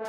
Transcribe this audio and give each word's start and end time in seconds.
Hi, 0.00 0.06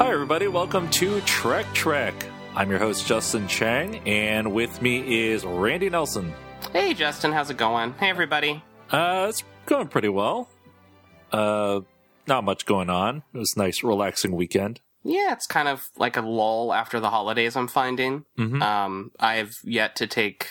everybody. 0.00 0.48
Welcome 0.48 0.90
to 0.90 1.20
Trek 1.20 1.66
Trek. 1.72 2.12
I'm 2.56 2.68
your 2.68 2.80
host, 2.80 3.06
Justin 3.06 3.46
Chang, 3.46 3.98
and 4.04 4.52
with 4.52 4.82
me 4.82 5.28
is 5.28 5.44
Randy 5.44 5.90
Nelson. 5.90 6.34
Hey, 6.72 6.92
Justin, 6.94 7.30
how's 7.30 7.50
it 7.50 7.56
going? 7.56 7.92
Hey, 7.92 8.10
everybody. 8.10 8.64
Uh, 8.90 9.26
it's 9.28 9.44
going 9.64 9.86
pretty 9.86 10.08
well. 10.08 10.48
Uh, 11.30 11.82
not 12.26 12.44
much 12.44 12.66
going 12.66 12.90
on. 12.90 13.22
It 13.34 13.38
was 13.38 13.54
a 13.56 13.58
nice, 13.58 13.82
relaxing 13.82 14.34
weekend. 14.36 14.80
Yeah, 15.04 15.32
it's 15.32 15.46
kind 15.46 15.66
of 15.68 15.88
like 15.96 16.16
a 16.16 16.20
lull 16.20 16.72
after 16.72 17.00
the 17.00 17.10
holidays, 17.10 17.56
I'm 17.56 17.66
finding. 17.68 18.24
Mhm. 18.38 18.62
Um, 18.62 19.10
I've 19.18 19.56
yet 19.64 19.96
to 19.96 20.06
take 20.06 20.50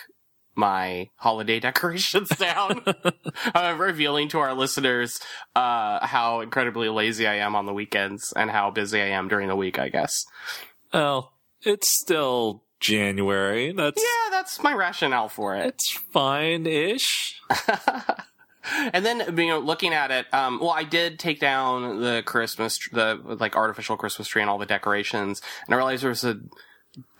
my 0.55 1.07
holiday 1.15 1.59
decorations 1.69 2.27
down. 2.29 2.83
I'm 3.55 3.79
revealing 3.79 4.27
to 4.29 4.39
our 4.39 4.53
listeners 4.53 5.19
uh, 5.55 6.05
how 6.05 6.41
incredibly 6.41 6.89
lazy 6.89 7.25
I 7.25 7.35
am 7.35 7.55
on 7.55 7.65
the 7.65 7.73
weekends 7.73 8.33
and 8.35 8.51
how 8.51 8.71
busy 8.71 8.99
I 9.01 9.07
am 9.07 9.29
during 9.29 9.47
the 9.47 9.55
week, 9.55 9.79
I 9.79 9.87
guess. 9.87 10.25
Well, 10.93 11.31
it's 11.61 11.89
still 11.89 12.63
January. 12.81 13.71
That's 13.71 14.01
Yeah, 14.01 14.29
that's 14.31 14.61
my 14.61 14.73
rationale 14.73 15.29
for 15.29 15.55
it. 15.55 15.67
it's 15.67 15.91
fine-ish. 16.11 17.39
and 18.93 19.05
then 19.05 19.37
you 19.37 19.47
know 19.47 19.59
looking 19.59 19.93
at 19.93 20.11
it 20.11 20.31
um 20.33 20.59
well 20.59 20.71
i 20.71 20.83
did 20.83 21.17
take 21.19 21.39
down 21.39 22.01
the 22.01 22.21
christmas 22.25 22.77
tr- 22.77 22.95
the 22.95 23.19
like 23.39 23.55
artificial 23.55 23.97
christmas 23.97 24.27
tree 24.27 24.41
and 24.41 24.49
all 24.49 24.57
the 24.57 24.65
decorations 24.65 25.41
and 25.65 25.73
i 25.73 25.77
realized 25.77 26.03
there 26.03 26.09
was 26.09 26.23
a 26.23 26.39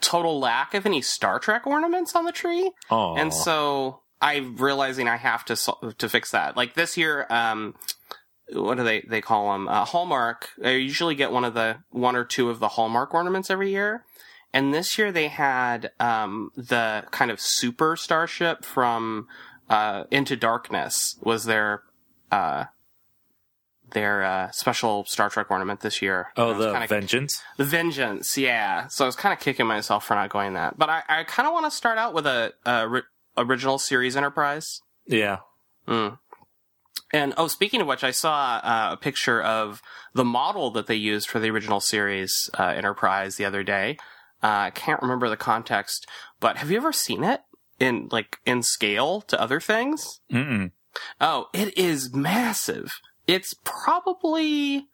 total 0.01 0.39
lack 0.39 0.73
of 0.73 0.85
any 0.85 1.01
star 1.01 1.39
trek 1.39 1.65
ornaments 1.65 2.15
on 2.15 2.25
the 2.25 2.31
tree. 2.31 2.71
Oh, 2.89 3.15
and 3.15 3.33
so 3.33 4.01
i'm 4.21 4.57
realizing 4.57 5.07
i 5.07 5.17
have 5.17 5.45
to 5.45 5.55
to 5.97 6.09
fix 6.09 6.31
that. 6.31 6.57
Like 6.57 6.73
this 6.73 6.97
year 6.97 7.25
um 7.29 7.75
what 8.51 8.75
do 8.75 8.83
they 8.83 9.01
they 9.01 9.21
call 9.21 9.53
them 9.53 9.67
uh, 9.67 9.85
hallmark 9.85 10.49
i 10.63 10.71
usually 10.71 11.15
get 11.15 11.31
one 11.31 11.45
of 11.45 11.53
the 11.53 11.77
one 11.89 12.17
or 12.17 12.25
two 12.25 12.49
of 12.49 12.59
the 12.59 12.67
hallmark 12.67 13.13
ornaments 13.13 13.49
every 13.49 13.71
year. 13.71 14.03
And 14.53 14.73
this 14.73 14.97
year 14.97 15.11
they 15.11 15.29
had 15.29 15.91
um 15.99 16.51
the 16.55 17.05
kind 17.11 17.31
of 17.31 17.39
super 17.39 17.95
starship 17.95 18.65
from 18.65 19.27
uh, 19.71 20.03
Into 20.11 20.35
Darkness 20.35 21.15
was 21.23 21.45
their 21.45 21.81
uh, 22.31 22.65
their 23.91 24.23
uh, 24.23 24.51
special 24.51 25.03
Star 25.05 25.29
Trek 25.29 25.47
ornament 25.49 25.81
this 25.81 26.01
year. 26.01 26.27
oh, 26.37 26.51
And 26.51 26.55
I 26.55 26.57
was 26.57 26.65
the 26.65 26.71
kinda- 26.73 26.87
Vengeance. 26.87 27.41
the 27.57 27.65
Vengeance, 27.65 28.37
yeah. 28.37 28.87
So 28.87 29.03
I 29.05 29.07
was 29.07 29.15
kind 29.15 29.33
of 29.33 29.39
kicking 29.39 29.65
myself 29.67 30.05
for 30.05 30.15
not 30.15 30.29
going 30.29 30.53
that, 30.53 30.77
but 30.77 30.89
I, 30.89 31.03
I 31.09 31.23
kind 31.25 31.45
of 31.47 31.53
want 31.53 31.65
to 31.65 31.71
start 31.71 31.97
out 31.97 32.13
with 32.13 32.25
a, 32.25 32.53
a 32.65 32.87
ri- 32.87 33.01
original 33.37 33.77
series 33.79 34.15
Enterprise. 34.15 34.81
Yeah. 35.07 35.39
Mm. 35.87 36.19
And 37.13 37.33
oh, 37.35 37.47
speaking 37.47 37.81
of 37.81 37.87
which, 37.87 38.03
I 38.05 38.11
saw 38.11 38.61
uh, 38.63 38.89
a 38.93 38.97
picture 38.97 39.41
of 39.41 39.81
the 40.13 40.23
model 40.23 40.71
that 40.71 40.87
they 40.87 40.95
used 40.95 41.27
for 41.29 41.39
the 41.39 41.49
original 41.49 41.81
series 41.81 42.49
uh, 42.57 42.63
Enterprise 42.67 43.35
the 43.35 43.43
other 43.45 43.63
day. 43.63 43.97
Uh, 44.41 44.47
I 44.47 44.69
can't 44.69 45.01
remember 45.01 45.27
the 45.27 45.35
context, 45.37 46.07
but 46.39 46.57
have 46.57 46.71
you 46.71 46.77
ever 46.77 46.93
seen 46.93 47.23
it 47.25 47.41
in 47.81 48.07
like 48.11 48.37
in 48.45 48.63
scale 48.63 49.21
to 49.21 49.41
other 49.41 49.59
things? 49.59 50.19
Mm-mm. 50.31 50.71
Oh, 51.19 51.47
it 51.53 51.77
is 51.77 52.13
massive. 52.13 52.91
It's 53.27 53.53
probably 53.63 54.87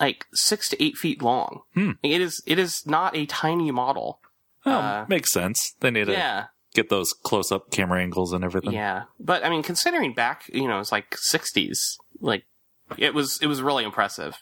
like 0.00 0.26
six 0.32 0.68
to 0.70 0.82
eight 0.82 0.96
feet 0.96 1.22
long. 1.22 1.62
Hmm. 1.74 1.92
It 2.02 2.20
is. 2.20 2.42
It 2.46 2.58
is 2.58 2.86
not 2.86 3.16
a 3.16 3.26
tiny 3.26 3.70
model. 3.70 4.20
Oh, 4.66 4.72
Uh, 4.72 5.06
makes 5.08 5.32
sense. 5.32 5.74
They 5.80 5.90
need 5.90 6.06
to 6.06 6.12
Yeah, 6.12 6.46
get 6.74 6.88
those 6.88 7.12
close-up 7.12 7.70
camera 7.70 8.00
angles 8.02 8.32
and 8.32 8.42
everything. 8.44 8.72
yeah. 8.72 9.04
But 9.20 9.44
I 9.44 9.50
mean, 9.50 9.62
considering 9.62 10.14
back, 10.14 10.44
you 10.52 10.66
know, 10.66 10.80
it's 10.80 10.90
like 10.92 11.16
sixties. 11.18 11.98
Like 12.20 12.44
it 12.98 13.14
was. 13.14 13.38
It 13.42 13.46
was 13.46 13.62
really 13.62 13.84
impressive. 13.84 14.36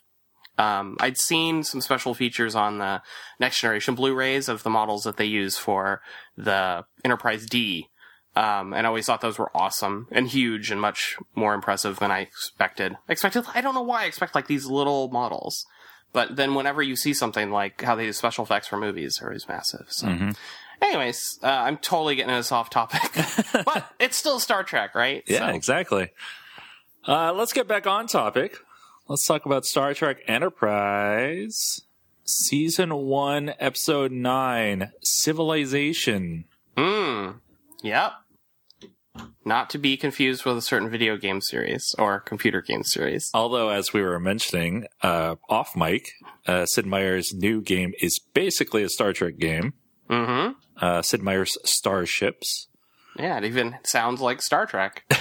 Um, 0.58 0.96
I'd 1.00 1.16
seen 1.16 1.64
some 1.64 1.80
special 1.80 2.12
features 2.14 2.54
on 2.54 2.76
the 2.78 3.00
next 3.40 3.60
generation 3.60 3.94
Blu-rays 3.94 4.48
of 4.50 4.62
the 4.62 4.70
models 4.70 5.04
that 5.04 5.16
they 5.16 5.24
use 5.24 5.56
for 5.56 6.02
the 6.36 6.84
Enterprise 7.04 7.46
D. 7.46 7.88
Um, 8.34 8.72
and 8.72 8.86
I 8.86 8.88
always 8.88 9.04
thought 9.06 9.20
those 9.20 9.38
were 9.38 9.50
awesome 9.54 10.08
and 10.10 10.26
huge 10.26 10.70
and 10.70 10.80
much 10.80 11.16
more 11.34 11.52
impressive 11.54 11.98
than 11.98 12.10
I 12.10 12.20
expected. 12.20 12.96
I 13.08 13.12
expected, 13.12 13.44
I 13.54 13.60
don't 13.60 13.74
know 13.74 13.82
why 13.82 14.02
I 14.02 14.06
expect 14.06 14.34
like 14.34 14.46
these 14.46 14.64
little 14.66 15.08
models. 15.08 15.66
But 16.14 16.36
then 16.36 16.54
whenever 16.54 16.82
you 16.82 16.96
see 16.96 17.12
something 17.14 17.50
like 17.50 17.82
how 17.82 17.94
they 17.94 18.04
do 18.06 18.12
special 18.12 18.44
effects 18.44 18.68
for 18.68 18.78
movies, 18.78 19.18
they're 19.20 19.28
always 19.30 19.48
massive. 19.48 19.86
So, 19.88 20.08
Mhm. 20.08 20.36
anyways, 20.80 21.38
uh, 21.42 21.46
I'm 21.46 21.76
totally 21.78 22.16
getting 22.16 22.34
this 22.34 22.52
off 22.52 22.70
topic, 22.70 23.12
but 23.64 23.92
it's 23.98 24.16
still 24.16 24.38
Star 24.40 24.62
Trek, 24.62 24.94
right? 24.94 25.22
Yeah, 25.26 25.48
So- 25.50 25.54
exactly. 25.54 26.10
Uh, 27.06 27.32
let's 27.32 27.52
get 27.52 27.66
back 27.68 27.86
on 27.86 28.06
topic. 28.06 28.56
Let's 29.08 29.26
talk 29.26 29.44
about 29.44 29.64
Star 29.66 29.92
Trek 29.94 30.18
Enterprise, 30.28 31.82
Season 32.24 32.94
1, 32.94 33.54
Episode 33.58 34.12
9, 34.12 34.90
Civilization. 35.02 36.44
Mm. 36.76 37.40
Yep. 37.82 38.12
Not 39.44 39.70
to 39.70 39.78
be 39.78 39.96
confused 39.96 40.44
with 40.44 40.56
a 40.56 40.62
certain 40.62 40.88
video 40.90 41.16
game 41.16 41.40
series 41.40 41.94
or 41.98 42.20
computer 42.20 42.60
game 42.62 42.84
series. 42.84 43.30
Although, 43.34 43.70
as 43.70 43.92
we 43.92 44.02
were 44.02 44.20
mentioning 44.20 44.86
uh, 45.02 45.36
off 45.48 45.74
mic, 45.76 46.10
uh, 46.46 46.66
Sid 46.66 46.86
Meier's 46.86 47.34
new 47.34 47.60
game 47.60 47.92
is 48.00 48.18
basically 48.18 48.82
a 48.82 48.88
Star 48.88 49.12
Trek 49.12 49.38
game. 49.38 49.74
Mm-hmm. 50.08 50.52
Uh, 50.76 51.02
Sid 51.02 51.22
Meier's 51.22 51.56
Starships. 51.64 52.68
Yeah, 53.18 53.36
it 53.38 53.44
even 53.44 53.76
sounds 53.84 54.20
like 54.20 54.40
Star 54.42 54.66
Trek. 54.66 55.04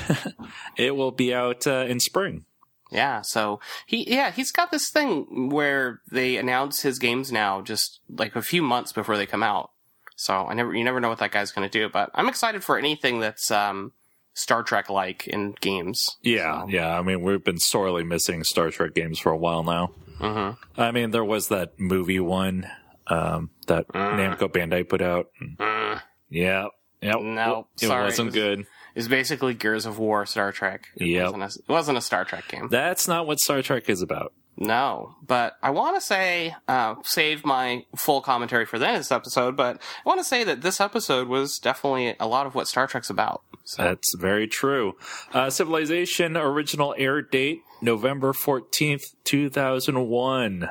It 0.77 0.95
will 0.95 1.11
be 1.11 1.33
out 1.33 1.65
uh, 1.67 1.85
in 1.87 1.99
spring. 1.99 2.45
yeah, 2.91 3.21
so 3.21 3.59
he 3.85 4.09
yeah, 4.09 4.31
he's 4.31 4.51
got 4.51 4.71
this 4.71 4.89
thing 4.89 5.49
where 5.49 6.01
they 6.11 6.37
announce 6.37 6.81
his 6.81 6.99
games 6.99 7.31
now 7.31 7.61
just 7.61 7.99
like 8.09 8.35
a 8.35 8.41
few 8.41 8.61
months 8.61 8.91
before 8.93 9.17
they 9.17 9.25
come 9.25 9.43
out. 9.43 9.71
So 10.21 10.33
I 10.35 10.53
never 10.53 10.73
you 10.75 10.83
never 10.83 10.99
know 10.99 11.09
what 11.09 11.17
that 11.19 11.31
guy's 11.31 11.51
gonna 11.51 11.67
do, 11.69 11.89
but 11.89 12.11
I'm 12.13 12.29
excited 12.29 12.63
for 12.63 12.77
anything 12.77 13.19
that's 13.19 13.49
um 13.49 13.91
Star 14.33 14.61
Trek 14.63 14.89
like 14.89 15.27
in 15.27 15.55
games. 15.61 16.17
Yeah, 16.21 16.61
So, 16.61 16.67
yeah. 16.69 16.97
I 16.97 17.01
mean, 17.01 17.21
we've 17.21 17.43
been 17.43 17.57
sorely 17.59 18.03
missing 18.03 18.43
Star 18.43 18.69
Trek 18.69 18.93
games 18.93 19.19
for 19.19 19.31
a 19.31 19.37
while 19.37 19.63
now. 19.63 19.93
mhm. 20.19 20.57
I 20.77 20.91
mean, 20.91 21.11
there 21.11 21.25
was 21.25 21.47
that 21.49 21.79
movie 21.79 22.19
one 22.19 22.69
um, 23.07 23.49
that 23.67 23.87
Mm. 23.89 24.37
Namco 24.37 24.47
Bandai 24.47 24.87
put 24.87 25.01
out. 25.01 25.27
Mm. 25.59 26.01
Yeah, 26.29 26.67
yep. 27.01 27.19
No, 27.21 27.67
it 27.81 27.87
sorry, 27.87 28.03
wasn't 28.05 28.27
it 28.27 28.29
was- 28.29 28.33
good. 28.35 28.65
It's 28.93 29.07
basically 29.07 29.53
Gears 29.53 29.85
of 29.85 29.97
War 29.99 30.25
Star 30.25 30.51
Trek. 30.51 30.87
It 30.95 31.21
wasn't 31.21 31.43
a, 31.43 31.45
it 31.47 31.69
wasn't 31.71 31.97
a 31.97 32.01
Star 32.01 32.23
Trek 32.25 32.47
game. 32.47 32.67
That's 32.69 33.07
not 33.07 33.25
what 33.25 33.39
Star 33.39 33.61
Trek 33.61 33.89
is 33.89 34.01
about. 34.01 34.33
No, 34.57 35.15
but 35.25 35.53
I 35.63 35.71
want 35.71 35.95
to 35.95 36.01
say, 36.01 36.55
uh, 36.67 36.95
save 37.03 37.45
my 37.45 37.85
full 37.95 38.21
commentary 38.21 38.65
for 38.65 38.77
this 38.77 39.11
episode, 39.11 39.55
but 39.55 39.77
I 39.77 40.09
want 40.09 40.19
to 40.19 40.23
say 40.23 40.43
that 40.43 40.61
this 40.61 40.79
episode 40.79 41.27
was 41.27 41.57
definitely 41.57 42.15
a 42.19 42.27
lot 42.27 42.45
of 42.45 42.53
what 42.53 42.67
Star 42.67 42.85
Trek's 42.85 43.09
about. 43.09 43.41
So, 43.63 43.81
That's 43.81 44.13
very 44.19 44.47
true. 44.47 44.97
Uh, 45.33 45.49
Civilization 45.49 46.35
original 46.35 46.93
air 46.97 47.21
date 47.21 47.61
November 47.81 48.33
fourteenth, 48.33 49.03
two 49.23 49.49
thousand 49.49 50.07
one. 50.07 50.69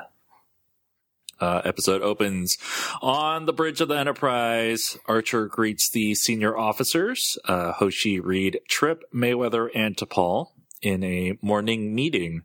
Uh, 1.41 1.63
episode 1.65 2.03
opens 2.03 2.59
on 3.01 3.47
the 3.47 3.53
bridge 3.53 3.81
of 3.81 3.89
the 3.89 3.99
Enterprise. 3.99 4.99
Archer 5.07 5.47
greets 5.47 5.89
the 5.91 6.15
senior 6.15 6.57
officers, 6.57 7.39
uh, 7.47 7.73
Hoshi, 7.73 8.21
Reed, 8.21 8.61
Trip, 8.69 9.03
Mayweather, 9.15 9.71
and 9.75 9.97
T'Pol 9.97 10.49
in 10.83 11.03
a 11.03 11.39
morning 11.41 11.95
meeting. 11.95 12.43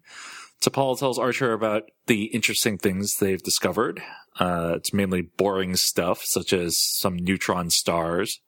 T'Pol 0.62 0.98
tells 0.98 1.20
Archer 1.20 1.54
about 1.54 1.84
the 2.08 2.26
interesting 2.26 2.78
things 2.78 3.18
they've 3.18 3.42
discovered. 3.44 4.02
Uh, 4.40 4.74
it's 4.78 4.94
mainly 4.94 5.22
boring 5.22 5.76
stuff, 5.76 6.22
such 6.24 6.54
as 6.54 6.78
some 6.78 7.16
neutron 7.18 7.70
stars. 7.70 8.40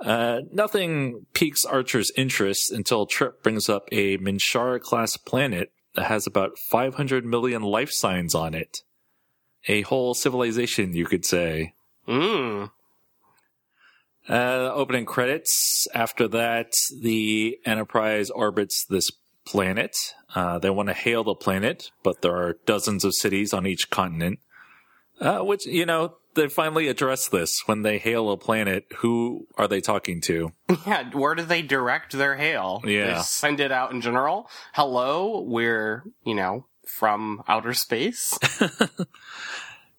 Uh, 0.00 0.40
nothing 0.52 1.24
piques 1.32 1.64
Archer's 1.64 2.12
interest 2.16 2.70
until 2.70 3.06
Trip 3.06 3.42
brings 3.42 3.68
up 3.68 3.88
a 3.92 4.18
Minshara 4.18 4.80
class 4.80 5.16
planet 5.16 5.72
that 5.94 6.04
has 6.06 6.26
about 6.26 6.58
500 6.58 7.24
million 7.24 7.62
life 7.62 7.90
signs 7.90 8.34
on 8.34 8.52
it. 8.54 8.82
A 9.68 9.82
whole 9.82 10.14
civilization, 10.14 10.94
you 10.94 11.06
could 11.06 11.24
say. 11.24 11.72
mm, 12.06 12.70
Uh, 14.28 14.70
opening 14.74 15.06
credits. 15.06 15.86
After 15.94 16.28
that, 16.28 16.72
the 17.00 17.58
Enterprise 17.64 18.28
orbits 18.30 18.84
this 18.84 19.10
planet. 19.46 19.96
Uh, 20.34 20.58
they 20.58 20.68
want 20.70 20.88
to 20.88 20.94
hail 20.94 21.24
the 21.24 21.34
planet, 21.34 21.90
but 22.02 22.20
there 22.22 22.34
are 22.36 22.58
dozens 22.66 23.04
of 23.04 23.14
cities 23.14 23.52
on 23.54 23.66
each 23.66 23.88
continent. 23.90 24.40
Uh, 25.18 25.38
which, 25.38 25.64
you 25.64 25.86
know, 25.86 26.16
they 26.34 26.46
finally 26.46 26.88
address 26.88 27.26
this. 27.28 27.62
When 27.64 27.80
they 27.80 27.96
hail 27.96 28.30
a 28.30 28.36
planet, 28.36 28.84
who 28.98 29.46
are 29.56 29.66
they 29.66 29.80
talking 29.80 30.20
to? 30.22 30.52
yeah, 30.86 31.08
where 31.14 31.34
do 31.34 31.42
they 31.42 31.62
direct 31.62 32.12
their 32.12 32.36
hail? 32.36 32.82
Yeah. 32.84 33.14
They 33.14 33.22
send 33.22 33.60
it 33.60 33.72
out 33.72 33.92
in 33.92 34.02
general. 34.02 34.46
Hello, 34.74 35.40
we're, 35.40 36.04
you 36.24 36.34
know, 36.34 36.66
from 36.98 37.42
outer 37.48 37.72
space. 37.72 38.38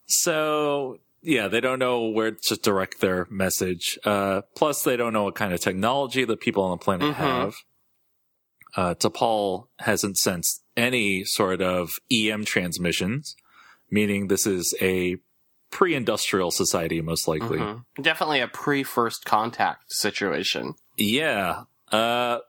So 0.10 1.00
yeah, 1.22 1.48
they 1.48 1.60
don't 1.60 1.80
know 1.80 2.08
where 2.08 2.32
to 2.32 2.56
direct 2.56 3.02
their 3.02 3.28
message. 3.30 4.00
Uh, 4.06 4.42
plus, 4.56 4.84
they 4.84 4.96
don't 4.96 5.14
know 5.14 5.24
what 5.26 5.36
kind 5.36 5.54
of 5.54 5.60
technology 5.60 6.24
the 6.24 6.38
people 6.38 6.64
on 6.64 6.72
the 6.72 6.78
planet 6.78 7.10
Mhm. 7.12 7.16
have. 7.16 7.56
Uh, 8.78 8.94
T'Pol 8.94 9.68
hasn't 9.80 10.18
sensed 10.18 10.64
any 10.78 11.24
sort 11.26 11.62
of 11.62 11.90
EM 12.12 12.46
transmissions, 12.46 13.36
meaning 13.90 14.28
this 14.28 14.46
is 14.46 14.76
a 14.80 15.18
pre-industrial 15.72 16.52
society, 16.52 17.02
most 17.02 17.28
likely. 17.28 17.58
Mhm. 17.58 17.84
Definitely 18.02 18.40
a 18.40 18.48
pre 18.48 18.84
first 18.84 19.26
contact 19.26 19.92
situation. 19.92 20.76
Yeah. 20.96 21.64
Uh, 21.92 22.40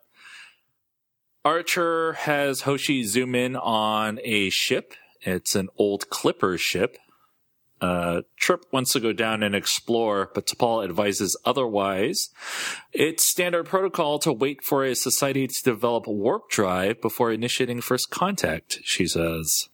Archer 1.44 2.12
has 2.12 2.60
Hoshi 2.62 3.04
zoom 3.04 3.34
in 3.34 3.56
on 3.56 4.20
a 4.22 4.50
ship. 4.50 4.92
It's 5.22 5.54
an 5.54 5.68
old 5.78 6.10
Clipper 6.10 6.58
ship. 6.58 6.98
Uh, 7.80 8.22
Trip 8.36 8.64
wants 8.72 8.92
to 8.92 9.00
go 9.00 9.12
down 9.12 9.42
and 9.42 9.54
explore, 9.54 10.30
but 10.34 10.46
T'Pol 10.46 10.84
advises 10.84 11.36
otherwise. 11.44 12.30
It's 12.92 13.24
standard 13.28 13.66
protocol 13.66 14.18
to 14.20 14.32
wait 14.32 14.64
for 14.64 14.84
a 14.84 14.94
society 14.96 15.46
to 15.46 15.62
develop 15.62 16.06
warp 16.06 16.50
drive 16.50 17.00
before 17.00 17.30
initiating 17.30 17.80
first 17.80 18.10
contact, 18.10 18.80
she 18.82 19.06
says. 19.06 19.68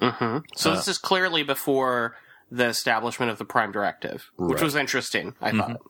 hmm 0.00 0.38
So 0.56 0.72
Uh, 0.72 0.76
this 0.76 0.88
is 0.88 0.98
clearly 0.98 1.42
before 1.42 2.16
the 2.50 2.66
establishment 2.66 3.30
of 3.30 3.38
the 3.38 3.44
Prime 3.44 3.72
Directive, 3.72 4.30
which 4.36 4.60
was 4.62 4.74
interesting, 4.74 5.34
I 5.40 5.52
thought. 5.52 5.80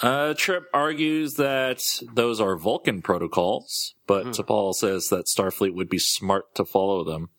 Uh, 0.00 0.34
Trip 0.34 0.64
argues 0.74 1.34
that 1.34 1.80
those 2.12 2.40
are 2.40 2.56
Vulcan 2.56 3.02
protocols, 3.02 3.94
but 4.06 4.24
Hmm. 4.24 4.30
T'Pol 4.30 4.74
says 4.74 5.08
that 5.08 5.26
Starfleet 5.26 5.74
would 5.74 5.88
be 5.88 5.98
smart 5.98 6.54
to 6.56 6.64
follow 6.64 7.04
them. 7.04 7.30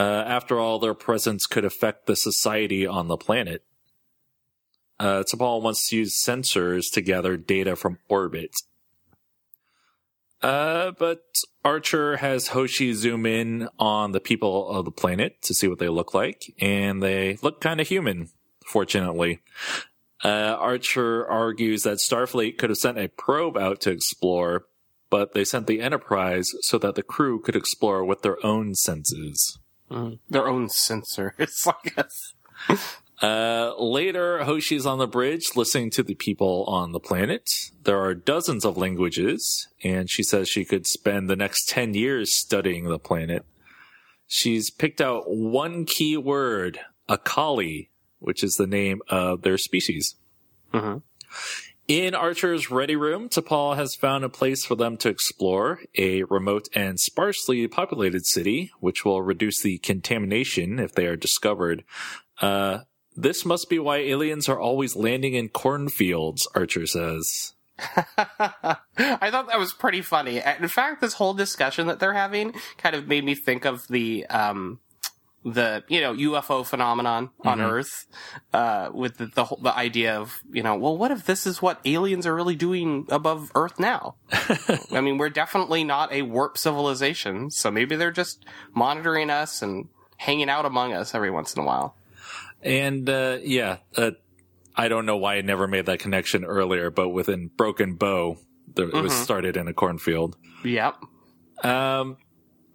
Uh, 0.00 0.24
after 0.26 0.58
all, 0.58 0.78
their 0.78 0.94
presence 0.94 1.44
could 1.44 1.66
affect 1.66 2.06
the 2.06 2.16
society 2.16 2.86
on 2.86 3.08
the 3.08 3.18
planet. 3.18 3.62
Uh, 4.98 5.22
T'Pol 5.22 5.60
wants 5.60 5.90
to 5.90 5.96
use 5.98 6.18
sensors 6.18 6.90
to 6.90 7.02
gather 7.02 7.36
data 7.36 7.76
from 7.76 7.98
orbit. 8.08 8.54
Uh, 10.40 10.92
but 10.98 11.22
Archer 11.66 12.16
has 12.16 12.48
Hoshi 12.48 12.94
zoom 12.94 13.26
in 13.26 13.68
on 13.78 14.12
the 14.12 14.20
people 14.20 14.70
of 14.70 14.86
the 14.86 14.90
planet 14.90 15.42
to 15.42 15.52
see 15.52 15.68
what 15.68 15.78
they 15.78 15.90
look 15.90 16.14
like, 16.14 16.54
and 16.58 17.02
they 17.02 17.36
look 17.42 17.60
kind 17.60 17.78
of 17.78 17.86
human, 17.86 18.30
fortunately. 18.64 19.42
Uh, 20.24 20.56
Archer 20.58 21.28
argues 21.28 21.82
that 21.82 21.98
Starfleet 21.98 22.56
could 22.56 22.70
have 22.70 22.78
sent 22.78 22.98
a 22.98 23.08
probe 23.08 23.58
out 23.58 23.82
to 23.82 23.90
explore, 23.90 24.64
but 25.10 25.34
they 25.34 25.44
sent 25.44 25.66
the 25.66 25.82
Enterprise 25.82 26.52
so 26.62 26.78
that 26.78 26.94
the 26.94 27.02
crew 27.02 27.38
could 27.38 27.54
explore 27.54 28.02
with 28.02 28.22
their 28.22 28.42
own 28.42 28.74
senses. 28.74 29.59
Mhm. 29.90 30.18
Their 30.28 30.46
own 30.48 30.68
sensors, 30.68 31.66
I 31.66 31.88
guess. 31.88 32.34
Uh, 33.22 33.74
later, 33.78 34.44
Hoshi's 34.44 34.86
on 34.86 34.98
the 34.98 35.06
bridge 35.06 35.50
listening 35.56 35.90
to 35.90 36.02
the 36.02 36.14
people 36.14 36.64
on 36.68 36.92
the 36.92 37.00
planet. 37.00 37.70
There 37.84 38.00
are 38.00 38.14
dozens 38.14 38.64
of 38.64 38.76
languages, 38.78 39.68
and 39.82 40.08
she 40.08 40.22
says 40.22 40.48
she 40.48 40.64
could 40.64 40.86
spend 40.86 41.28
the 41.28 41.36
next 41.36 41.68
10 41.68 41.94
years 41.94 42.34
studying 42.34 42.84
the 42.84 42.98
planet. 42.98 43.44
She's 44.26 44.70
picked 44.70 45.00
out 45.00 45.24
one 45.26 45.84
key 45.84 46.16
word, 46.16 46.80
Akaali, 47.08 47.88
which 48.20 48.42
is 48.44 48.54
the 48.54 48.66
name 48.66 49.02
of 49.10 49.42
their 49.42 49.58
species. 49.58 50.14
hmm 50.72 50.98
In 51.90 52.14
Archer's 52.14 52.70
ready 52.70 52.94
room, 52.94 53.28
T'Pol 53.28 53.74
has 53.74 53.96
found 53.96 54.22
a 54.22 54.28
place 54.28 54.64
for 54.64 54.76
them 54.76 54.96
to 54.98 55.08
explore, 55.08 55.80
a 55.98 56.22
remote 56.22 56.68
and 56.72 57.00
sparsely 57.00 57.66
populated 57.66 58.24
city, 58.26 58.70
which 58.78 59.04
will 59.04 59.22
reduce 59.22 59.60
the 59.60 59.78
contamination 59.78 60.78
if 60.78 60.92
they 60.92 61.06
are 61.06 61.16
discovered. 61.16 61.82
Uh, 62.40 62.82
this 63.16 63.44
must 63.44 63.68
be 63.68 63.80
why 63.80 63.96
aliens 63.96 64.48
are 64.48 64.60
always 64.60 64.94
landing 64.94 65.34
in 65.34 65.48
cornfields, 65.48 66.46
Archer 66.54 66.86
says. 66.86 67.54
I 67.80 68.76
thought 68.96 69.48
that 69.48 69.58
was 69.58 69.72
pretty 69.72 70.00
funny. 70.00 70.40
In 70.60 70.68
fact, 70.68 71.00
this 71.00 71.14
whole 71.14 71.34
discussion 71.34 71.88
that 71.88 71.98
they're 71.98 72.12
having 72.12 72.54
kind 72.78 72.94
of 72.94 73.08
made 73.08 73.24
me 73.24 73.34
think 73.34 73.64
of 73.64 73.88
the 73.88 74.26
um 74.26 74.78
the 75.44 75.82
you 75.88 76.00
know 76.00 76.14
UFO 76.14 76.64
phenomenon 76.66 77.30
on 77.44 77.58
Mhm. 77.58 77.70
Earth, 77.70 78.06
uh, 78.52 78.90
with 78.92 79.16
the 79.18 79.26
the, 79.26 79.44
whole, 79.44 79.58
the 79.62 79.74
idea 79.74 80.16
of 80.18 80.42
you 80.50 80.62
know 80.62 80.76
well 80.76 80.96
what 80.98 81.10
if 81.10 81.24
this 81.24 81.46
is 81.46 81.62
what 81.62 81.80
aliens 81.84 82.26
are 82.26 82.34
really 82.34 82.56
doing 82.56 83.06
above 83.08 83.50
Earth 83.54 83.78
now? 83.80 84.16
I 84.92 85.00
mean 85.00 85.16
we're 85.18 85.30
definitely 85.30 85.82
not 85.84 86.12
a 86.12 86.22
warp 86.22 86.58
civilization, 86.58 87.50
so 87.50 87.70
maybe 87.70 87.96
they're 87.96 88.10
just 88.12 88.44
monitoring 88.74 89.30
us 89.30 89.62
and 89.62 89.88
hanging 90.18 90.50
out 90.50 90.66
among 90.66 90.92
us 90.92 91.14
every 91.14 91.30
once 91.30 91.54
in 91.54 91.62
a 91.62 91.64
while. 91.66 91.96
And, 92.62 93.08
uh, 93.08 93.38
yeah, 93.42 93.78
uh, 93.96 94.10
I 94.76 94.88
don't 94.88 95.06
know 95.06 95.16
why 95.16 95.36
I 95.36 95.40
never 95.40 95.66
made 95.66 95.86
that 95.86 95.98
connection 95.98 96.44
earlier, 96.44 96.90
but 96.90 97.08
within 97.08 97.48
Broken 97.56 97.94
Bow, 97.94 98.36
the, 98.74 98.88
it 98.88 99.00
was 99.02 99.12
Mhm. 99.14 99.22
started 99.24 99.56
in 99.56 99.66
a 99.66 99.72
cornfield. 99.72 100.36
Yep. 100.62 100.96
Um, 101.64 102.18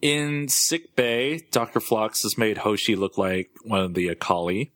in 0.06 0.48
sick 0.50 0.96
bay, 0.96 1.40
Dr. 1.52 1.80
Phlox 1.80 2.22
has 2.22 2.38
made 2.38 2.60
Hoshi 2.60 2.96
look 2.96 3.18
like 3.18 3.50
one 3.64 3.80
of 3.80 3.96
the 3.96 4.08
Akaali. 4.14 4.70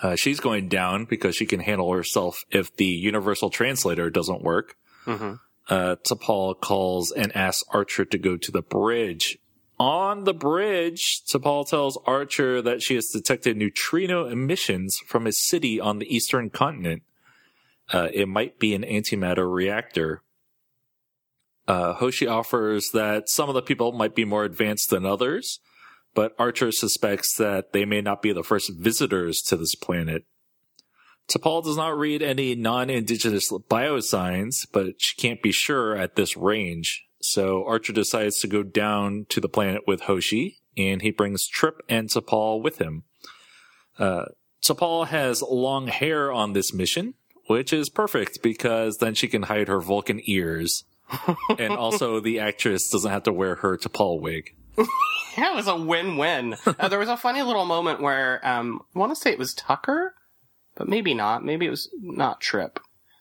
Uh, 0.00 0.14
she's 0.14 0.38
going 0.38 0.68
down 0.68 1.06
because 1.06 1.34
she 1.34 1.44
can 1.44 1.58
handle 1.58 1.92
herself 1.92 2.44
if 2.50 2.74
the 2.76 2.86
universal 2.86 3.50
translator 3.50 4.10
doesn't 4.10 4.42
work. 4.42 4.76
hmm 5.04 5.34
Uh, 5.68 5.96
T'Pol 6.06 6.58
calls 6.60 7.10
and 7.10 7.34
asks 7.36 7.64
Archer 7.70 8.04
to 8.04 8.16
go 8.16 8.36
to 8.36 8.52
the 8.52 8.62
bridge. 8.62 9.38
On 9.80 10.22
the 10.24 10.32
bridge, 10.34 11.22
T'Pol 11.28 11.68
tells 11.68 11.98
Archer 12.06 12.62
that 12.62 12.80
she 12.80 12.94
has 12.94 13.08
detected 13.08 13.56
neutrino 13.56 14.26
emissions 14.26 14.98
from 15.06 15.26
a 15.26 15.32
city 15.32 15.80
on 15.80 15.98
the 15.98 16.06
eastern 16.14 16.48
continent. 16.48 17.02
Uh, 17.92 18.08
it 18.14 18.28
might 18.28 18.58
be 18.60 18.72
an 18.74 18.82
antimatter 18.82 19.52
reactor. 19.52 20.22
Uh, 21.68 21.92
Hoshi 21.92 22.26
offers 22.26 22.88
that 22.94 23.28
some 23.28 23.50
of 23.50 23.54
the 23.54 23.62
people 23.62 23.92
might 23.92 24.14
be 24.14 24.24
more 24.24 24.44
advanced 24.44 24.88
than 24.88 25.04
others, 25.04 25.60
but 26.14 26.34
Archer 26.38 26.72
suspects 26.72 27.36
that 27.36 27.72
they 27.72 27.84
may 27.84 28.00
not 28.00 28.22
be 28.22 28.32
the 28.32 28.42
first 28.42 28.72
visitors 28.76 29.42
to 29.42 29.56
this 29.56 29.74
planet. 29.74 30.24
T'Pol 31.28 31.62
does 31.62 31.76
not 31.76 31.98
read 31.98 32.22
any 32.22 32.54
non-indigenous 32.54 33.52
biosigns, 33.52 34.66
but 34.72 34.94
she 34.96 35.14
can't 35.16 35.42
be 35.42 35.52
sure 35.52 35.94
at 35.94 36.16
this 36.16 36.38
range. 36.38 37.04
So 37.20 37.66
Archer 37.66 37.92
decides 37.92 38.40
to 38.40 38.46
go 38.46 38.62
down 38.62 39.26
to 39.28 39.38
the 39.38 39.48
planet 39.48 39.82
with 39.86 40.02
Hoshi, 40.02 40.60
and 40.78 41.02
he 41.02 41.10
brings 41.10 41.46
Trip 41.46 41.82
and 41.86 42.08
T'Pol 42.08 42.62
with 42.62 42.78
him. 42.78 43.02
Uh, 43.98 44.26
T'Pol 44.64 45.08
has 45.08 45.42
long 45.42 45.88
hair 45.88 46.32
on 46.32 46.54
this 46.54 46.72
mission, 46.72 47.12
which 47.46 47.74
is 47.74 47.90
perfect 47.90 48.42
because 48.42 48.96
then 48.96 49.12
she 49.12 49.28
can 49.28 49.42
hide 49.44 49.68
her 49.68 49.82
Vulcan 49.82 50.22
ears. 50.24 50.84
And 51.58 51.72
also 51.72 52.20
the 52.20 52.40
actress 52.40 52.90
doesn't 52.90 53.10
have 53.10 53.24
to 53.24 53.32
wear 53.32 53.56
her 53.56 53.76
T'Pol 53.76 54.20
wig. 54.20 54.54
Yeah, 55.36 55.52
it 55.52 55.56
was 55.56 55.68
a 55.68 55.76
win-win. 55.76 56.56
uh, 56.66 56.88
there 56.88 56.98
was 56.98 57.08
a 57.08 57.16
funny 57.16 57.42
little 57.42 57.64
moment 57.64 58.00
where 58.00 58.44
um, 58.44 58.80
I 58.96 58.98
want 58.98 59.12
to 59.12 59.16
say 59.16 59.30
it 59.30 59.38
was 59.38 59.54
Tucker, 59.54 60.14
but 60.74 60.88
maybe 60.88 61.14
not. 61.14 61.44
Maybe 61.44 61.64
it 61.64 61.70
was 61.70 61.88
not 62.00 62.40
Trip. 62.40 62.80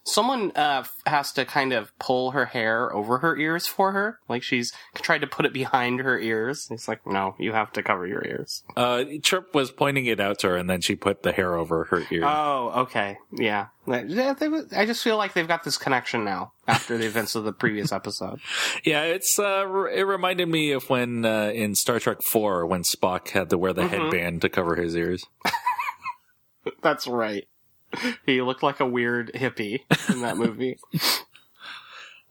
Someone 0.10 0.52
uh, 0.56 0.86
has 1.06 1.34
to 1.34 1.44
kind 1.44 1.74
of 1.74 1.92
pull 2.00 2.32
her 2.32 2.46
hair 2.46 2.94
over 2.96 3.18
her 3.18 3.36
ears 3.38 3.68
for 3.68 3.92
her, 3.92 4.20
like 4.30 4.42
she's 4.42 4.72
tried 4.96 5.20
to 5.20 5.28
put 5.28 5.46
it 5.46 5.52
behind 5.52 6.00
her 6.00 6.18
ears. 6.18 6.66
He's 6.70 6.88
like, 6.88 7.06
"No, 7.06 7.36
you 7.38 7.52
have 7.52 7.74
to 7.74 7.84
cover 7.84 8.08
your 8.08 8.26
ears." 8.26 8.64
Uh, 8.78 9.04
Trip 9.22 9.54
was 9.54 9.70
pointing 9.70 10.06
it 10.06 10.20
out 10.22 10.40
to 10.40 10.48
her, 10.48 10.56
and 10.56 10.70
then 10.70 10.80
she 10.80 10.96
put 10.96 11.24
the 11.24 11.34
hair 11.34 11.56
over 11.56 11.84
her 11.86 12.04
ear. 12.10 12.24
Oh, 12.26 12.72
okay, 12.84 13.18
yeah. 13.34 13.68
Yeah, 13.86 14.34
they 14.34 14.48
was- 14.50 14.72
I 14.74 14.86
just 14.86 15.04
feel 15.04 15.18
like 15.18 15.34
they've 15.34 15.48
got 15.48 15.64
this 15.64 15.78
connection 15.78 16.24
now 16.26 16.52
after 16.68 16.98
the 16.98 17.06
events 17.06 17.36
of 17.36 17.44
the 17.44 17.54
previous 17.54 17.92
episode. 17.92 18.40
Yeah, 18.86 19.04
it's 19.04 19.38
uh, 19.38 19.66
it 19.94 20.04
reminded 20.04 20.48
me 20.48 20.72
of 20.72 20.90
when 20.90 21.26
uh, 21.26 21.50
in 21.54 21.76
Star 21.76 22.00
Trek 22.00 22.20
Four 22.32 22.66
when 22.66 22.84
Spock 22.84 23.30
had 23.30 23.50
to 23.50 23.58
wear 23.58 23.74
the 23.74 23.82
Mhm. 23.84 23.90
headband 23.90 24.42
to 24.44 24.50
cover 24.50 24.76
his 24.76 24.96
ears. 24.96 25.26
That's 26.82 27.08
right. 27.08 27.48
He 28.26 28.42
looked 28.42 28.64
like 28.64 28.80
a 28.80 28.86
weird 28.86 29.32
hippie 29.34 29.82
in 30.10 30.22
that 30.22 30.38
movie. 30.38 30.78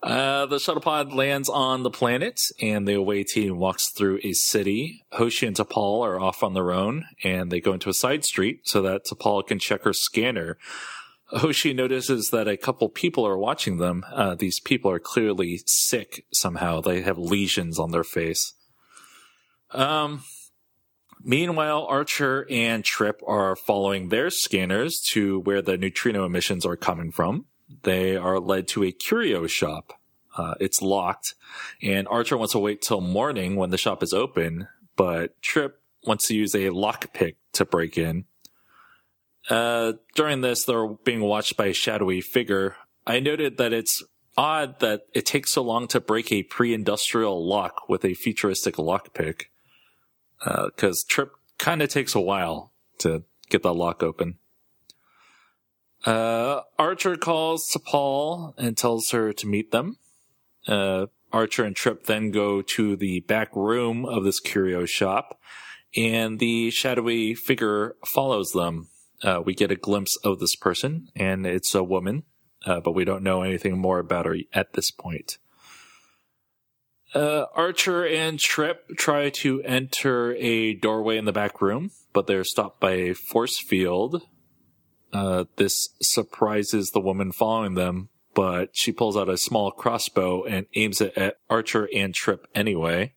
Uh, 0.02 0.46
the 0.46 0.60
shuttle 0.60 0.82
pod 0.82 1.12
lands 1.12 1.48
on 1.48 1.82
the 1.82 1.90
planet, 1.90 2.40
and 2.60 2.86
the 2.86 2.94
away 2.94 3.24
team 3.24 3.58
walks 3.58 3.90
through 3.90 4.20
a 4.22 4.34
city. 4.34 5.04
Hoshi 5.12 5.46
and 5.46 5.56
T'Pol 5.56 6.06
are 6.06 6.20
off 6.20 6.44
on 6.44 6.54
their 6.54 6.70
own, 6.70 7.06
and 7.24 7.50
they 7.50 7.60
go 7.60 7.72
into 7.72 7.88
a 7.88 7.94
side 7.94 8.24
street 8.24 8.60
so 8.64 8.82
that 8.82 9.04
T'Pol 9.04 9.44
can 9.44 9.58
check 9.58 9.82
her 9.82 9.92
scanner. 9.92 10.58
Hoshi 11.30 11.74
notices 11.74 12.30
that 12.30 12.46
a 12.46 12.56
couple 12.56 12.88
people 12.88 13.26
are 13.26 13.38
watching 13.38 13.78
them. 13.78 14.04
Uh, 14.12 14.36
these 14.36 14.60
people 14.60 14.92
are 14.92 15.00
clearly 15.00 15.60
sick 15.66 16.24
somehow. 16.32 16.80
They 16.80 17.00
have 17.00 17.18
lesions 17.18 17.80
on 17.80 17.90
their 17.90 18.04
face. 18.04 18.52
Um, 19.72 20.22
meanwhile, 21.26 21.84
Archer 21.88 22.46
and 22.48 22.84
Trip 22.84 23.20
are 23.26 23.56
following 23.56 24.08
their 24.08 24.30
scanners 24.30 25.00
to 25.12 25.40
where 25.40 25.60
the 25.60 25.76
neutrino 25.76 26.24
emissions 26.24 26.64
are 26.64 26.76
coming 26.76 27.10
from. 27.10 27.46
They 27.82 28.16
are 28.16 28.38
led 28.38 28.68
to 28.68 28.84
a 28.84 28.92
curio 28.92 29.46
shop. 29.46 29.92
Uh, 30.36 30.54
it's 30.60 30.80
locked, 30.80 31.34
and 31.82 32.06
Archer 32.08 32.36
wants 32.36 32.52
to 32.52 32.58
wait 32.58 32.82
till 32.82 33.00
morning 33.00 33.56
when 33.56 33.70
the 33.70 33.78
shop 33.78 34.02
is 34.02 34.12
open, 34.12 34.68
but 34.94 35.40
Trip 35.42 35.80
wants 36.06 36.28
to 36.28 36.34
use 36.34 36.54
a 36.54 36.68
lockpick 36.68 37.36
to 37.54 37.64
break 37.64 37.98
in. 37.98 38.26
Uh, 39.48 39.94
during 40.14 40.42
this, 40.42 40.64
they're 40.64 40.88
being 40.88 41.22
watched 41.22 41.56
by 41.56 41.66
a 41.66 41.72
shadowy 41.72 42.20
figure. 42.20 42.76
I 43.06 43.20
noted 43.20 43.56
that 43.56 43.72
it's 43.72 44.02
odd 44.36 44.80
that 44.80 45.02
it 45.14 45.24
takes 45.24 45.52
so 45.52 45.62
long 45.62 45.88
to 45.88 46.00
break 46.00 46.30
a 46.30 46.42
pre-industrial 46.42 47.46
lock 47.48 47.88
with 47.88 48.04
a 48.04 48.14
futuristic 48.14 48.76
lockpick. 48.76 49.44
Because 50.46 51.04
uh, 51.04 51.08
Trip 51.08 51.32
kind 51.58 51.82
of 51.82 51.88
takes 51.88 52.14
a 52.14 52.20
while 52.20 52.72
to 52.98 53.24
get 53.50 53.62
the 53.62 53.74
lock 53.74 54.02
open. 54.02 54.38
Uh, 56.04 56.60
Archer 56.78 57.16
calls 57.16 57.68
to 57.68 57.80
T'Pol 57.80 58.54
and 58.56 58.76
tells 58.76 59.10
her 59.10 59.32
to 59.32 59.46
meet 59.46 59.72
them. 59.72 59.98
Uh, 60.68 61.06
Archer 61.32 61.64
and 61.64 61.74
Trip 61.74 62.06
then 62.06 62.30
go 62.30 62.62
to 62.62 62.96
the 62.96 63.20
back 63.20 63.54
room 63.56 64.04
of 64.04 64.22
this 64.22 64.38
curio 64.38 64.86
shop, 64.86 65.40
and 65.96 66.38
the 66.38 66.70
shadowy 66.70 67.34
figure 67.34 67.96
follows 68.06 68.52
them. 68.52 68.88
Uh, 69.22 69.40
we 69.44 69.54
get 69.54 69.72
a 69.72 69.76
glimpse 69.76 70.16
of 70.22 70.38
this 70.38 70.54
person, 70.54 71.08
and 71.16 71.46
it's 71.46 71.74
a 71.74 71.82
woman, 71.82 72.22
uh, 72.64 72.80
but 72.80 72.92
we 72.92 73.04
don't 73.04 73.22
know 73.22 73.42
anything 73.42 73.78
more 73.78 73.98
about 73.98 74.26
her 74.26 74.36
at 74.52 74.74
this 74.74 74.90
point. 74.90 75.38
Uh, 77.14 77.46
Archer 77.54 78.06
and 78.06 78.38
Trip 78.38 78.88
try 78.96 79.30
to 79.30 79.62
enter 79.62 80.34
a 80.34 80.74
doorway 80.74 81.16
in 81.16 81.24
the 81.24 81.32
back 81.32 81.62
room, 81.62 81.90
but 82.12 82.26
they're 82.26 82.44
stopped 82.44 82.80
by 82.80 82.92
a 82.92 83.14
force 83.14 83.58
field. 83.58 84.22
Uh, 85.12 85.44
this 85.56 85.88
surprises 86.02 86.90
the 86.90 87.00
woman 87.00 87.32
following 87.32 87.74
them, 87.74 88.08
but 88.34 88.70
she 88.72 88.92
pulls 88.92 89.16
out 89.16 89.28
a 89.28 89.38
small 89.38 89.70
crossbow 89.70 90.44
and 90.44 90.66
aims 90.74 91.00
it 91.00 91.16
at 91.16 91.38
Archer 91.48 91.88
and 91.94 92.12
Trip 92.12 92.46
anyway. 92.54 93.14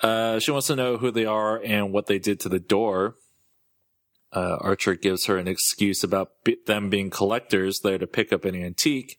Uh, 0.00 0.38
she 0.38 0.50
wants 0.50 0.68
to 0.68 0.76
know 0.76 0.96
who 0.96 1.10
they 1.10 1.26
are 1.26 1.60
and 1.62 1.92
what 1.92 2.06
they 2.06 2.18
did 2.18 2.40
to 2.40 2.48
the 2.48 2.60
door. 2.60 3.16
Uh, 4.32 4.56
Archer 4.60 4.94
gives 4.94 5.26
her 5.26 5.38
an 5.38 5.46
excuse 5.46 6.02
about 6.02 6.32
them 6.66 6.90
being 6.90 7.10
collectors 7.10 7.80
there 7.80 7.98
to 7.98 8.06
pick 8.06 8.32
up 8.32 8.44
an 8.44 8.54
antique, 8.54 9.18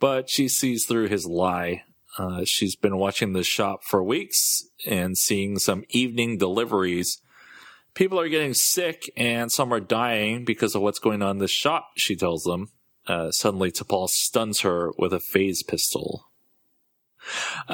but 0.00 0.28
she 0.28 0.48
sees 0.48 0.86
through 0.86 1.08
his 1.08 1.26
lie. 1.26 1.84
Uh, 2.18 2.44
she's 2.44 2.76
been 2.76 2.96
watching 2.96 3.32
the 3.32 3.44
shop 3.44 3.80
for 3.84 4.02
weeks 4.02 4.62
and 4.86 5.16
seeing 5.16 5.58
some 5.58 5.84
evening 5.90 6.38
deliveries. 6.38 7.20
People 7.94 8.20
are 8.20 8.28
getting 8.28 8.54
sick 8.54 9.10
and 9.16 9.50
some 9.50 9.72
are 9.72 9.80
dying 9.80 10.44
because 10.44 10.74
of 10.74 10.82
what's 10.82 10.98
going 10.98 11.22
on 11.22 11.32
in 11.32 11.38
the 11.38 11.48
shop, 11.48 11.90
she 11.96 12.16
tells 12.16 12.44
them. 12.44 12.68
Uh, 13.06 13.30
suddenly, 13.30 13.70
T'Pol 13.70 14.08
stuns 14.08 14.60
her 14.60 14.90
with 14.98 15.12
a 15.12 15.20
phase 15.20 15.62
pistol. 15.62 16.26
Uh, 17.68 17.72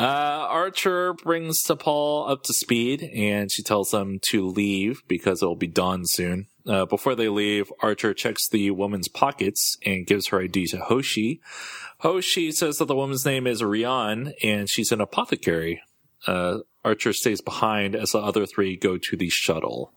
Archer 0.49 1.13
brings 1.13 1.63
T'Pol 1.63 2.31
up 2.31 2.43
to 2.45 2.55
speed 2.55 3.03
and 3.03 3.51
she 3.51 3.63
tells 3.63 3.91
them 3.91 4.19
to 4.31 4.47
leave 4.47 5.03
because 5.09 5.43
it 5.43 5.47
will 5.47 5.57
be 5.57 5.67
dawn 5.67 6.07
soon. 6.07 6.47
Uh, 6.67 6.85
before 6.87 7.15
they 7.15 7.29
leave, 7.29 7.73
Archer 7.81 8.15
checks 8.15 8.49
the 8.49 8.71
woman's 8.71 9.09
pockets 9.09 9.77
and 9.85 10.07
gives 10.07 10.29
her 10.29 10.41
ID 10.41 10.67
to 10.69 10.79
Hoshi. 10.79 11.41
Hoshi 11.99 12.53
says 12.53 12.79
that 12.79 12.87
the 12.87 12.95
woman's 12.95 13.25
name 13.27 13.47
is 13.47 13.63
Riaan 13.63 14.33
and 14.43 14.69
she's 14.69 14.93
an 14.93 15.01
apothecary. 15.01 15.83
Uh, 16.27 16.59
Archer 16.85 17.13
stays 17.13 17.41
behind 17.41 17.97
as 17.97 18.11
the 18.11 18.19
other 18.19 18.47
three 18.47 18.77
go 18.77 18.99
to 18.99 19.17
the 19.17 19.29
shuttle. 19.29 19.93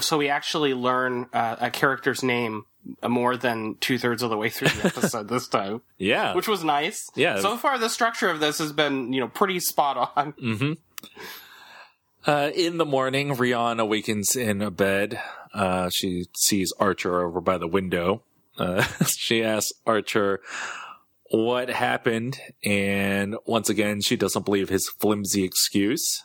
So 0.00 0.18
we 0.18 0.28
actually 0.28 0.74
learn 0.74 1.26
uh, 1.32 1.56
a 1.60 1.70
character's 1.70 2.22
name 2.22 2.64
more 3.06 3.36
than 3.36 3.76
two 3.80 3.98
thirds 3.98 4.22
of 4.22 4.30
the 4.30 4.36
way 4.36 4.48
through 4.48 4.68
the 4.68 4.86
episode 4.96 5.28
this 5.28 5.48
time. 5.48 5.82
Yeah. 5.98 6.34
Which 6.34 6.48
was 6.48 6.64
nice. 6.64 7.08
Yeah. 7.14 7.40
So 7.40 7.56
far, 7.56 7.78
the 7.78 7.88
structure 7.88 8.28
of 8.28 8.40
this 8.40 8.58
has 8.58 8.72
been, 8.72 9.12
you 9.12 9.20
know, 9.20 9.28
pretty 9.28 9.60
spot 9.60 10.12
on. 10.16 10.32
Mm-hmm. 10.32 10.72
Uh, 12.26 12.50
in 12.54 12.78
the 12.78 12.86
morning, 12.86 13.30
Riaan 13.36 13.80
awakens 13.80 14.34
in 14.34 14.62
a 14.62 14.70
bed. 14.70 15.20
Uh, 15.52 15.90
she 15.90 16.26
sees 16.36 16.72
Archer 16.78 17.22
over 17.22 17.40
by 17.40 17.58
the 17.58 17.68
window. 17.68 18.22
Uh, 18.58 18.82
she 19.06 19.42
asks 19.42 19.72
Archer 19.86 20.40
what 21.30 21.68
happened, 21.68 22.38
and 22.64 23.36
once 23.46 23.68
again, 23.68 24.00
she 24.00 24.16
doesn't 24.16 24.44
believe 24.44 24.68
his 24.68 24.88
flimsy 24.88 25.44
excuse. 25.44 26.22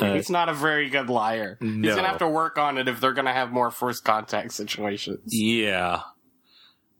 Uh, 0.00 0.14
He's 0.14 0.30
not 0.30 0.48
a 0.48 0.52
very 0.54 0.88
good 0.88 1.08
liar. 1.10 1.58
He's 1.60 1.94
gonna 1.94 2.06
have 2.06 2.18
to 2.18 2.28
work 2.28 2.58
on 2.58 2.78
it 2.78 2.86
if 2.86 3.00
they're 3.00 3.12
gonna 3.12 3.32
have 3.32 3.50
more 3.50 3.70
first 3.70 4.04
contact 4.04 4.52
situations. 4.52 5.20
Yeah. 5.26 6.02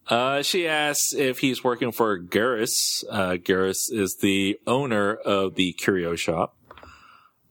Uh, 0.09 0.43
she 0.43 0.67
asks 0.67 1.15
if 1.15 1.39
he's 1.39 1.63
working 1.63 1.93
for 1.93 2.19
Garos. 2.19 3.05
Uh, 3.09 3.33
Garos 3.35 3.93
is 3.93 4.17
the 4.21 4.59
owner 4.67 5.15
of 5.15 5.55
the 5.55 5.73
curio 5.75 6.17
shop. 6.17 6.57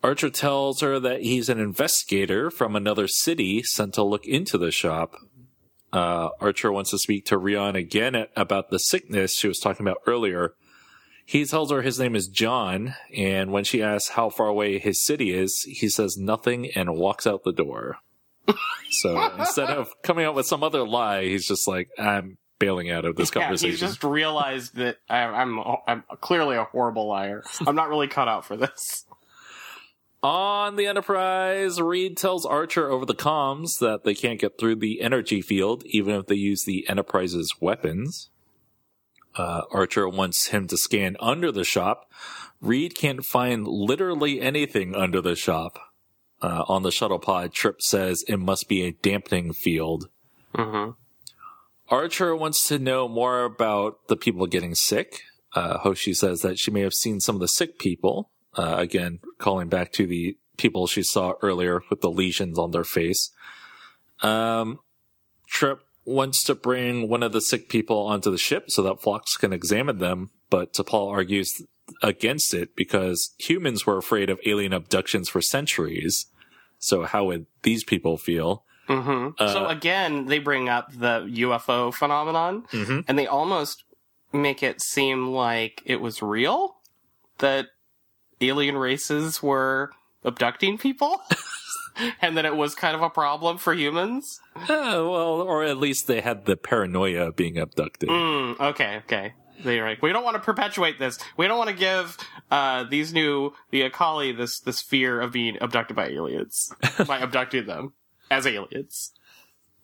Archer 0.04 0.30
tells 0.30 0.82
her 0.82 1.00
that 1.00 1.22
he's 1.22 1.50
an 1.50 1.60
investigator 1.60 2.50
from 2.50 2.76
another 2.76 3.08
city 3.08 3.62
sent 3.64 3.94
to 3.96 4.04
look 4.04 4.26
into 4.26 4.58
the 4.58 4.72
shop. 4.72 5.16
Uh, 5.92 6.30
Archer 6.40 6.72
wants 6.72 6.92
to 6.92 7.00
speak 7.00 7.26
to 7.26 7.38
Riaan 7.40 7.76
again 7.76 8.28
about 8.36 8.70
the 8.70 8.80
sickness 8.80 9.36
she 9.36 9.48
was 9.48 9.60
talking 9.60 9.86
about 9.86 9.98
earlier. 10.06 10.54
He 11.26 11.46
tells 11.46 11.70
her 11.72 11.82
his 11.82 12.00
name 12.00 12.16
is 12.16 12.28
John, 12.28 12.96
and 13.16 13.52
when 13.52 13.64
she 13.64 13.84
asks 13.84 14.10
how 14.10 14.30
far 14.30 14.48
away 14.48 14.80
his 14.80 15.06
city 15.06 15.32
is, 15.32 15.62
he 15.68 15.90
says 15.90 16.18
nothing 16.18 16.72
and 16.76 16.96
walks 16.96 17.28
out 17.28 17.44
the 17.44 17.52
door. 17.52 17.98
so 18.92 19.32
instead 19.38 19.70
of 19.70 19.90
coming 20.02 20.26
up 20.26 20.34
with 20.34 20.48
some 20.48 20.64
other 20.64 20.88
lie, 20.88 21.26
he's 21.26 21.48
just 21.48 21.68
like, 21.68 21.90
I'm 22.00 22.38
bailing 22.58 22.90
out 22.90 23.06
of 23.06 23.16
this 23.16 23.32
Yeah, 23.36 23.44
conversation. 23.44 23.70
he's 23.72 23.80
just 23.80 24.04
realized 24.04 24.76
that 24.78 24.98
I, 25.08 25.20
I'm 25.20 25.60
I'm 25.88 26.04
clearly 26.20 26.56
a 26.58 26.64
horrible 26.64 27.08
liar. 27.08 27.44
I'm 27.68 27.76
not 27.76 27.90
really 27.90 28.08
cut 28.08 28.28
out 28.28 28.46
for 28.46 28.58
this. 28.58 29.06
On 30.22 30.76
the 30.76 30.86
Enterprise, 30.86 31.80
Reed 31.80 32.18
tells 32.18 32.46
Archer 32.46 32.90
over 32.90 33.06
the 33.06 33.16
comms 33.16 33.80
that 33.80 34.04
they 34.04 34.14
can't 34.14 34.40
get 34.40 34.58
through 34.58 34.76
the 34.76 35.00
energy 35.02 35.42
field 35.42 35.84
even 35.86 36.16
if 36.16 36.28
they 36.28 36.36
use 36.36 36.64
the 36.66 36.88
Enterprise's 36.90 37.54
weapons. 37.62 38.30
Uh, 39.36 39.62
Archer 39.72 40.10
wants 40.10 40.48
him 40.48 40.68
to 40.68 40.78
scan 40.78 41.16
under 41.22 41.52
the 41.52 41.64
shop. 41.64 42.12
Reed 42.60 42.96
can't 42.96 43.24
find 43.24 43.66
literally 43.66 44.42
anything 44.42 44.94
under 44.94 45.22
the 45.22 45.36
shop. 45.36 45.80
Uh, 46.42 46.64
on 46.68 46.84
the 46.84 46.92
shuttle 46.92 47.20
pod, 47.20 47.54
Trip 47.54 47.82
says 47.82 48.24
it 48.28 48.38
must 48.38 48.68
be 48.68 48.84
a 48.84 48.92
dampening 48.92 49.54
field. 49.54 50.10
Mm-hmm. 50.56 50.92
Archer 51.90 52.36
wants 52.36 52.68
to 52.68 52.80
know 52.80 53.08
more 53.08 53.44
about 53.44 54.08
the 54.08 54.16
people 54.16 54.48
getting 54.48 54.76
sick. 54.76 55.22
Uh, 55.54 55.80
Hoshi 55.80 56.14
says 56.14 56.42
that 56.42 56.60
she 56.60 56.72
may 56.72 56.82
have 56.82 56.94
seen 56.94 57.20
some 57.20 57.36
of 57.36 57.42
the 57.42 57.48
sick 57.48 57.80
people. 57.80 58.30
Uh, 58.60 58.76
again, 58.78 59.20
calling 59.38 59.70
back 59.70 59.92
to 59.94 60.06
the 60.06 60.38
people 60.58 60.86
she 60.86 61.02
saw 61.04 61.34
earlier 61.42 61.82
with 61.90 62.02
the 62.02 62.12
lesions 62.12 62.60
on 62.60 62.72
their 62.72 62.84
face. 62.84 63.32
Um, 64.22 64.80
Trip 65.48 65.80
wants 66.06 66.44
to 66.44 66.56
bring 66.56 67.08
one 67.08 67.24
of 67.24 67.32
the 67.32 67.42
sick 67.42 67.70
people 67.70 68.00
onto 68.06 68.30
the 68.30 68.38
ship 68.38 68.66
so 68.70 68.82
that 68.84 69.02
Phlox 69.02 69.38
can 69.38 69.54
examine 69.54 70.00
them, 70.00 70.32
but 70.50 70.74
T'Pol 70.74 71.10
argues 71.12 71.62
against 72.04 72.54
it 72.54 72.76
because 72.76 73.34
humans 73.40 73.86
were 73.86 73.98
afraid 73.98 74.30
of 74.30 74.40
alien 74.46 74.74
abductions 74.74 75.30
for 75.30 75.42
centuries. 75.42 76.26
So 76.80 77.04
how 77.04 77.26
would 77.26 77.46
these 77.64 77.84
people 77.84 78.18
feel? 78.18 78.64
Mm-hmm. 78.88 79.30
Uh, 79.42 79.54
so 79.54 79.68
again, 79.68 80.26
they 80.26 80.40
bring 80.40 80.68
up 80.68 80.92
the 80.92 81.22
UFO 81.46 81.94
phenomenon, 81.94 82.64
Mhm. 82.72 83.06
and 83.08 83.18
they 83.18 83.28
almost 83.28 83.84
make 84.34 84.62
it 84.64 84.82
seem 84.82 85.28
like 85.30 85.82
it 85.86 86.02
was 86.02 86.22
real 86.22 86.78
that 87.40 87.68
alien 88.42 88.78
races 88.78 89.42
were 89.44 89.92
abducting 90.24 90.78
people, 90.78 91.22
and 92.22 92.38
that 92.38 92.46
it 92.46 92.56
was 92.56 92.76
kind 92.76 92.96
of 92.96 93.02
a 93.02 93.10
problem 93.10 93.58
for 93.58 93.74
humans. 93.74 94.40
Uh, 94.56 94.66
well, 94.68 95.42
or 95.42 95.64
at 95.64 95.78
least 95.78 96.08
they 96.08 96.22
had 96.22 96.46
the 96.46 96.58
paranoia 96.58 97.28
of 97.28 97.36
being 97.36 97.58
abducted. 97.58 98.10
Mm, 98.10 98.60
okay, 98.60 98.98
okay. 99.06 99.34
They're 99.64 99.86
like, 99.86 100.02
we 100.02 100.14
don't 100.14 100.24
want 100.24 100.36
to 100.36 100.42
perpetuate 100.42 101.00
this. 101.00 101.20
We 101.36 101.48
don't 101.48 101.58
want 101.58 101.70
to 101.70 101.76
give 101.76 102.18
uh, 102.50 102.86
these 102.86 103.14
new 103.14 103.54
the 103.72 103.90
Akaali 103.90 104.36
this 104.36 104.60
this 104.62 104.82
fear 104.82 105.20
of 105.20 105.34
being 105.34 105.58
abducted 105.60 105.96
by 105.96 106.08
aliens 106.08 106.72
by 107.08 107.20
abducting 107.20 107.66
them 107.66 107.94
as 108.32 108.48
aliens. 108.48 109.12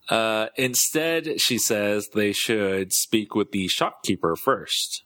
Uh, 0.10 0.48
instead, 0.56 1.42
she 1.42 1.58
says 1.58 2.10
they 2.14 2.32
should 2.32 2.94
speak 2.94 3.36
with 3.36 3.52
the 3.52 3.68
shopkeeper 3.68 4.36
first. 4.36 5.04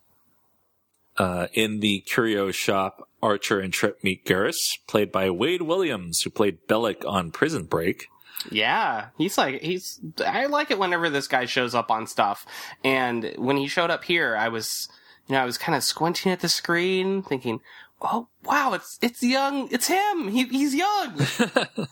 Uh, 1.19 1.47
in 1.53 1.81
the 1.81 1.99
curio 2.07 2.49
shop, 2.49 3.09
Archer 3.21 3.59
and 3.59 3.73
Trip 3.73 4.01
meet 4.03 4.25
Garos, 4.25 4.55
played 4.87 5.11
by 5.11 5.29
Wade 5.29 5.63
Williams, 5.63 6.21
who 6.21 6.29
played 6.29 6.65
Bellick 6.65 7.05
on 7.05 7.31
Prison 7.31 7.65
Break. 7.65 8.07
Yeah, 8.49 9.07
he's 9.17 9.37
like 9.37 9.61
he's. 9.61 9.99
I 10.25 10.45
like 10.45 10.71
it 10.71 10.79
whenever 10.79 11.09
this 11.09 11.27
guy 11.27 11.45
shows 11.45 11.75
up 11.75 11.91
on 11.91 12.07
stuff. 12.07 12.45
And 12.85 13.33
when 13.37 13.57
he 13.57 13.67
showed 13.67 13.91
up 13.91 14.05
here, 14.05 14.37
I 14.37 14.47
was, 14.47 14.87
you 15.27 15.35
know, 15.35 15.41
I 15.41 15.45
was 15.45 15.57
kind 15.57 15.75
of 15.75 15.83
squinting 15.83 16.31
at 16.31 16.39
the 16.39 16.47
screen, 16.47 17.21
thinking, 17.21 17.59
"Oh, 18.01 18.29
wow, 18.45 18.71
it's 18.71 18.97
it's 19.01 19.21
young, 19.21 19.67
it's 19.71 19.87
him. 19.87 20.29
He, 20.29 20.45
he's 20.45 20.73
young." 20.73 21.19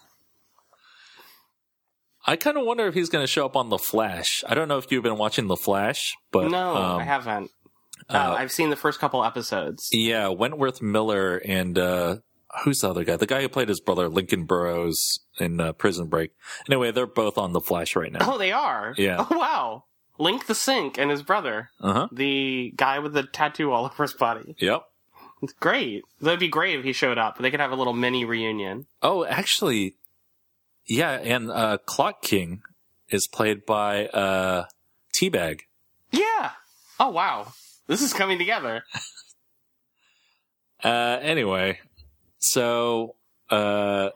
I 2.29 2.35
kind 2.35 2.57
of 2.57 2.65
wonder 2.65 2.85
if 2.87 2.93
he's 2.93 3.07
going 3.07 3.23
to 3.23 3.27
show 3.27 3.45
up 3.45 3.55
on 3.55 3.69
The 3.69 3.77
Flash. 3.77 4.43
I 4.45 4.53
don't 4.53 4.67
know 4.67 4.77
if 4.77 4.91
you've 4.91 5.03
been 5.03 5.17
watching 5.17 5.47
The 5.47 5.55
Flash, 5.55 6.13
but 6.31 6.51
no, 6.51 6.75
um, 6.75 6.99
I 6.99 7.03
haven't. 7.03 7.51
Uh, 8.09 8.35
I've 8.37 8.51
seen 8.51 8.69
the 8.69 8.75
first 8.75 8.99
couple 8.99 9.23
episodes. 9.23 9.89
Yeah, 9.91 10.29
Wentworth 10.29 10.81
Miller 10.81 11.37
and 11.37 11.77
uh, 11.77 12.17
who's 12.63 12.79
the 12.81 12.89
other 12.89 13.03
guy? 13.03 13.17
The 13.17 13.25
guy 13.25 13.41
who 13.41 13.49
played 13.49 13.69
his 13.69 13.79
brother 13.81 14.07
Lincoln 14.07 14.45
Burrows 14.45 15.19
in 15.39 15.59
uh, 15.59 15.73
Prison 15.73 16.07
Break. 16.07 16.31
Anyway, 16.69 16.91
they're 16.91 17.05
both 17.05 17.37
on 17.37 17.51
the 17.53 17.59
Flash 17.61 17.95
right 17.95 18.11
now. 18.11 18.19
Oh, 18.21 18.37
they 18.37 18.51
are. 18.51 18.93
Yeah. 18.97 19.25
Oh, 19.29 19.37
wow. 19.37 19.83
Link 20.19 20.47
the 20.47 20.55
Sink 20.55 20.97
and 20.97 21.11
his 21.11 21.21
brother, 21.21 21.69
Uh 21.81 21.93
huh. 21.93 22.07
the 22.11 22.73
guy 22.75 22.97
with 22.99 23.13
the 23.13 23.23
tattoo 23.23 23.71
all 23.71 23.85
over 23.91 24.03
his 24.03 24.13
body. 24.13 24.55
Yep. 24.57 24.83
It's 25.43 25.53
great. 25.53 26.03
That'd 26.21 26.39
be 26.39 26.47
great 26.47 26.79
if 26.79 26.83
he 26.85 26.93
showed 26.93 27.17
up. 27.19 27.37
They 27.37 27.51
could 27.51 27.59
have 27.59 27.71
a 27.71 27.75
little 27.75 27.93
mini 27.93 28.25
reunion. 28.25 28.87
Oh, 29.03 29.23
actually, 29.25 29.95
yeah, 30.87 31.11
and 31.11 31.51
uh, 31.51 31.77
Clock 31.85 32.23
King 32.23 32.61
is 33.09 33.27
played 33.27 33.63
by 33.65 34.07
uh, 34.07 34.65
T-Bag. 35.13 35.63
Yeah. 36.11 36.51
Oh 36.99 37.09
wow. 37.09 37.53
This 37.87 38.01
is 38.01 38.13
coming 38.13 38.37
together. 38.37 38.83
Uh, 40.83 41.17
anyway, 41.23 41.79
so 42.37 43.15
uh, 43.49 44.09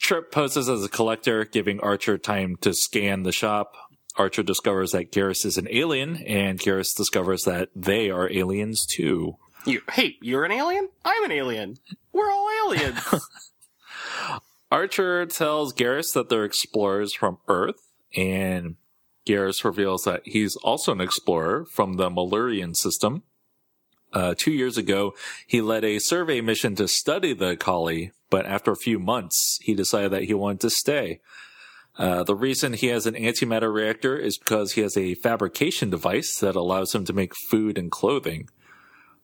Trip 0.00 0.32
poses 0.32 0.68
as 0.68 0.84
a 0.84 0.88
collector, 0.88 1.44
giving 1.44 1.78
Archer 1.78 2.18
time 2.18 2.56
to 2.62 2.74
scan 2.74 3.22
the 3.22 3.30
shop. 3.30 3.74
Archer 4.16 4.42
discovers 4.42 4.90
that 4.92 5.12
Garos 5.12 5.44
is 5.44 5.56
an 5.56 5.68
alien, 5.70 6.16
and 6.16 6.58
Garos 6.58 6.94
discovers 6.96 7.44
that 7.44 7.70
they 7.74 8.10
are 8.10 8.30
aliens 8.30 8.84
too. 8.84 9.36
You, 9.64 9.80
hey, 9.92 10.16
you're 10.20 10.44
an 10.44 10.52
alien? 10.52 10.88
I'm 11.04 11.24
an 11.24 11.32
alien. 11.32 11.76
We're 12.12 12.30
all 12.30 12.50
aliens. 12.66 13.00
Archer 14.70 15.24
tells 15.26 15.72
Garos 15.72 16.12
that 16.14 16.28
they're 16.28 16.44
explorers 16.44 17.14
from 17.14 17.38
Earth, 17.48 17.80
and 18.16 18.76
Garos 19.26 19.64
reveals 19.64 20.04
that 20.04 20.22
he's 20.24 20.56
also 20.56 20.92
an 20.92 21.00
explorer 21.00 21.64
from 21.64 21.94
the 21.94 22.10
Malurian 22.10 22.74
system. 22.74 23.22
Uh, 24.12 24.34
two 24.36 24.52
years 24.52 24.78
ago, 24.78 25.14
he 25.46 25.60
led 25.60 25.84
a 25.84 25.98
survey 25.98 26.40
mission 26.40 26.76
to 26.76 26.86
study 26.86 27.32
the 27.34 27.56
Kali, 27.56 28.12
but 28.30 28.46
after 28.46 28.70
a 28.70 28.76
few 28.76 28.98
months, 28.98 29.58
he 29.62 29.74
decided 29.74 30.12
that 30.12 30.24
he 30.24 30.34
wanted 30.34 30.60
to 30.60 30.70
stay. 30.70 31.20
Uh, 31.96 32.24
the 32.24 32.34
reason 32.34 32.72
he 32.72 32.88
has 32.88 33.06
an 33.06 33.14
antimatter 33.14 33.72
reactor 33.72 34.16
is 34.16 34.38
because 34.38 34.72
he 34.72 34.80
has 34.80 34.96
a 34.96 35.14
fabrication 35.14 35.90
device 35.90 36.38
that 36.38 36.56
allows 36.56 36.94
him 36.94 37.04
to 37.04 37.12
make 37.12 37.32
food 37.50 37.78
and 37.78 37.90
clothing. 37.90 38.48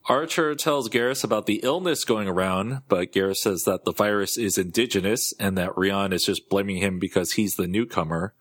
Archer 0.08 0.54
tells 0.54 0.88
Garos 0.88 1.22
about 1.22 1.46
the 1.46 1.60
illness 1.62 2.04
going 2.04 2.26
around, 2.26 2.82
but 2.88 3.12
Garos 3.12 3.36
says 3.36 3.64
that 3.64 3.84
the 3.84 3.92
virus 3.92 4.38
is 4.38 4.56
indigenous 4.56 5.34
and 5.38 5.58
that 5.58 5.74
Riaan 5.74 6.12
is 6.12 6.24
just 6.24 6.48
blaming 6.48 6.78
him 6.78 6.98
because 6.98 7.32
he's 7.32 7.54
the 7.54 7.66
newcomer. 7.66 8.34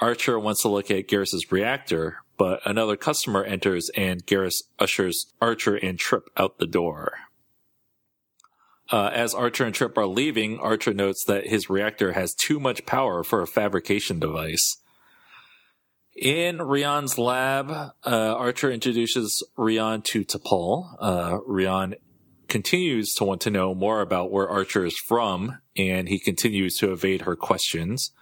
Archer 0.00 0.38
wants 0.38 0.62
to 0.62 0.68
look 0.68 0.90
at 0.90 1.08
Garos's 1.08 1.52
reactor, 1.52 2.18
but 2.36 2.60
another 2.64 2.96
customer 2.96 3.44
enters 3.44 3.90
and 3.96 4.26
Garos 4.26 4.62
ushers 4.78 5.32
Archer 5.40 5.76
and 5.76 5.98
Trip 5.98 6.28
out 6.36 6.58
the 6.58 6.66
door. 6.66 7.12
Uh, 8.90 9.10
as 9.14 9.34
Archer 9.34 9.64
and 9.64 9.74
Trip 9.74 9.96
are 9.96 10.06
leaving, 10.06 10.58
Archer 10.58 10.92
notes 10.92 11.24
that 11.24 11.46
his 11.46 11.70
reactor 11.70 12.12
has 12.12 12.34
too 12.34 12.60
much 12.60 12.84
power 12.86 13.24
for 13.24 13.40
a 13.40 13.46
fabrication 13.46 14.18
device. 14.18 14.78
In 16.14 16.58
Riaan's 16.58 17.18
lab, 17.18 17.70
uh, 17.70 17.90
Archer 18.04 18.70
introduces 18.70 19.42
Riaan 19.58 20.04
to 20.04 20.24
T'Pol. 20.24 20.96
Uh, 21.00 21.38
Riaan 21.48 21.94
continues 22.48 23.14
to 23.14 23.24
want 23.24 23.40
to 23.40 23.50
know 23.50 23.74
more 23.74 24.00
about 24.00 24.30
where 24.30 24.48
Archer 24.48 24.84
is 24.84 24.96
from, 24.96 25.58
and 25.76 26.08
he 26.08 26.20
continues 26.20 26.76
to 26.78 26.92
evade 26.92 27.22
her 27.22 27.34
questions. 27.34 28.12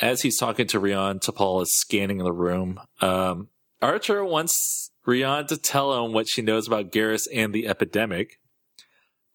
As 0.00 0.22
he's 0.22 0.38
talking 0.38 0.66
to 0.68 0.80
Riaan, 0.80 1.20
T'Pol 1.20 1.62
is 1.62 1.74
scanning 1.74 2.18
the 2.18 2.32
room. 2.32 2.80
Um, 3.00 3.48
Archer 3.80 4.24
wants 4.24 4.90
Riaan 5.06 5.46
to 5.48 5.56
tell 5.56 6.04
him 6.04 6.12
what 6.12 6.28
she 6.28 6.42
knows 6.42 6.66
about 6.66 6.90
Garos 6.90 7.26
and 7.32 7.52
the 7.52 7.66
epidemic. 7.66 8.38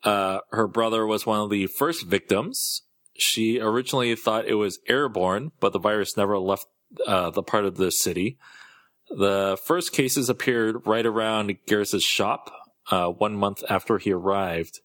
Uh, 0.04 0.40
her 0.52 0.68
brother 0.68 1.06
was 1.06 1.26
one 1.26 1.40
of 1.40 1.50
the 1.50 1.68
first 1.68 2.06
victims. 2.06 2.84
She 3.18 3.60
originally 3.60 4.16
thought 4.16 4.48
it 4.48 4.56
was 4.56 4.80
airborne, 4.88 5.52
but 5.60 5.74
the 5.74 5.80
virus 5.80 6.18
never 6.18 6.38
left 6.38 6.66
uh, 7.06 7.30
the 7.30 7.44
part 7.44 7.66
of 7.66 7.78
the 7.78 7.92
city. 7.92 8.38
The 9.10 9.58
first 9.64 9.92
cases 9.92 10.30
appeared 10.30 10.88
right 10.88 11.06
around 11.06 11.56
Garos's 11.68 12.04
shop, 12.04 12.52
uh, 12.90 13.08
one 13.08 13.36
month 13.36 13.64
after 13.70 13.98
he 13.98 14.12
arrived. 14.12 14.80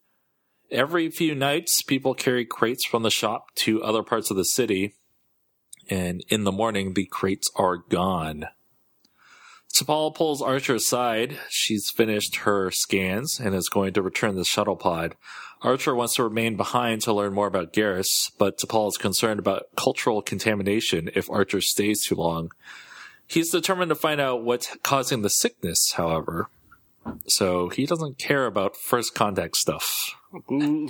Every 0.70 1.10
few 1.10 1.34
nights, 1.34 1.82
people 1.82 2.14
carry 2.14 2.44
crates 2.44 2.84
from 2.84 3.02
the 3.02 3.10
shop 3.10 3.54
to 3.56 3.82
other 3.82 4.02
parts 4.02 4.30
of 4.30 4.36
the 4.36 4.44
city, 4.44 4.96
and 5.88 6.24
in 6.28 6.44
the 6.44 6.52
morning, 6.52 6.94
the 6.94 7.06
crates 7.06 7.50
are 7.56 7.76
gone. 7.76 8.46
T'Pol 9.74 10.14
pulls 10.14 10.40
Archer 10.40 10.76
aside. 10.76 11.38
She's 11.50 11.90
finished 11.90 12.36
her 12.36 12.70
scans 12.70 13.38
and 13.38 13.54
is 13.54 13.68
going 13.68 13.92
to 13.94 14.02
return 14.02 14.34
the 14.36 14.44
shuttle 14.44 14.76
pod. 14.76 15.16
Archer 15.62 15.94
wants 15.94 16.14
to 16.14 16.24
remain 16.24 16.56
behind 16.56 17.02
to 17.02 17.12
learn 17.12 17.34
more 17.34 17.46
about 17.46 17.72
Garos, 17.72 18.30
but 18.38 18.58
T'Pol 18.58 18.88
is 18.88 18.96
concerned 18.96 19.38
about 19.38 19.66
cultural 19.76 20.22
contamination 20.22 21.10
if 21.14 21.30
Archer 21.30 21.60
stays 21.60 22.04
too 22.04 22.14
long. 22.14 22.52
He's 23.26 23.50
determined 23.50 23.88
to 23.90 23.94
find 23.96 24.20
out 24.20 24.44
what's 24.44 24.76
causing 24.82 25.22
the 25.22 25.30
sickness, 25.30 25.92
however. 25.96 26.48
So 27.26 27.68
he 27.68 27.86
doesn't 27.86 28.18
care 28.18 28.46
about 28.46 28.76
first 28.76 29.14
contact 29.14 29.56
stuff. 29.56 30.16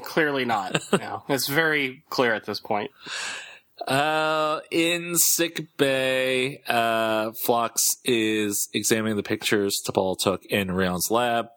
Clearly 0.02 0.44
not. 0.44 0.82
No. 0.92 1.22
It's 1.28 1.46
very 1.46 2.04
clear 2.08 2.34
at 2.34 2.44
this 2.46 2.60
point. 2.60 2.90
Uh, 3.86 4.60
in 4.70 5.16
sick 5.16 5.76
bay, 5.76 6.62
uh, 6.66 7.32
Phlox 7.44 7.96
is 8.04 8.68
examining 8.72 9.16
the 9.16 9.22
pictures 9.22 9.82
T'Pol 9.86 10.18
took 10.18 10.44
in 10.46 10.68
Riaan's 10.68 11.10
lab. 11.10 11.48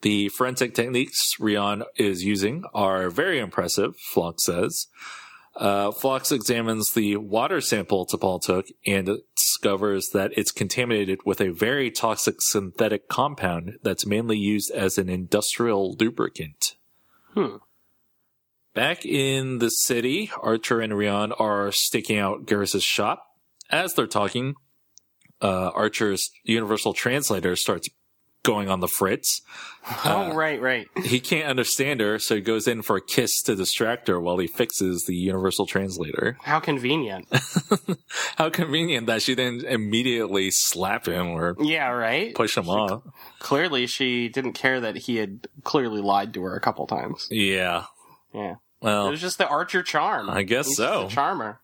The 0.00 0.28
forensic 0.30 0.74
techniques 0.74 1.34
Riaan 1.40 1.84
is 1.96 2.24
using 2.24 2.64
are 2.72 3.10
very 3.10 3.38
impressive, 3.38 3.96
Phlox 4.12 4.44
says. 4.44 4.86
Uh, 5.56 5.90
Phlox 5.90 6.30
examines 6.30 6.92
the 6.92 7.16
water 7.16 7.60
sample 7.60 8.06
T'Pol 8.06 8.40
took 8.40 8.66
and 8.86 9.18
discovers 9.36 10.10
that 10.10 10.30
it's 10.36 10.52
contaminated 10.52 11.18
with 11.24 11.40
a 11.40 11.50
very 11.50 11.90
toxic 11.90 12.36
synthetic 12.38 13.08
compound 13.08 13.78
that's 13.82 14.06
mainly 14.06 14.38
used 14.38 14.70
as 14.70 14.98
an 14.98 15.08
industrial 15.08 15.96
lubricant. 15.98 16.76
Hmm. 17.34 17.56
Back 18.74 19.04
in 19.04 19.58
the 19.58 19.70
city, 19.70 20.30
Archer 20.40 20.80
and 20.80 20.92
Riaan 20.92 21.38
are 21.40 21.72
staking 21.72 22.18
out 22.18 22.46
Garos's 22.46 22.84
shop. 22.84 23.24
As 23.70 23.94
they're 23.94 24.06
talking, 24.06 24.54
uh, 25.42 25.70
Archer's 25.74 26.30
universal 26.44 26.92
translator 26.92 27.56
starts 27.56 27.88
going 28.44 28.70
on 28.70 28.80
the 28.80 28.88
fritz. 28.88 29.42
oh, 30.04 30.32
right, 30.32 30.60
right. 30.60 30.86
He 31.04 31.18
can't 31.20 31.48
understand 31.48 32.00
her, 32.00 32.18
so 32.18 32.36
he 32.36 32.40
goes 32.40 32.66
in 32.68 32.82
for 32.82 32.96
a 32.96 33.00
kiss 33.04 33.42
to 33.42 33.54
distract 33.56 34.08
her 34.08 34.20
while 34.20 34.38
he 34.38 34.46
fixes 34.46 35.04
the 35.06 35.14
universal 35.14 35.66
translator. 35.66 36.38
How 36.42 36.60
convenient. 36.60 37.26
How 38.36 38.48
convenient 38.48 39.06
that 39.08 39.22
she 39.22 39.34
didn't 39.34 39.64
immediately 39.64 40.50
slap 40.50 41.06
him 41.08 41.26
or 41.28 41.56
Yeah, 41.60 41.88
right? 41.90 42.34
push 42.34 42.56
him 42.56 42.68
off. 42.68 43.02
Clearly, 43.38 43.86
she 43.86 44.28
didn't 44.28 44.52
care 44.54 44.80
that 44.80 44.96
he 44.96 45.16
had 45.16 45.48
clearly 45.64 46.00
lied 46.00 46.32
to 46.34 46.42
her 46.44 46.54
a 46.54 46.60
couple 46.60 46.86
times. 46.86 47.26
Yeah. 47.30 47.84
Yeah. 48.34 48.54
Well, 48.80 49.08
It 49.08 49.10
was 49.12 49.20
just 49.20 49.38
the 49.38 49.48
Archer 49.48 49.82
charm. 49.82 50.30
I 50.30 50.42
guess 50.44 50.76
so. 50.76 51.08
charmer. 51.08 51.60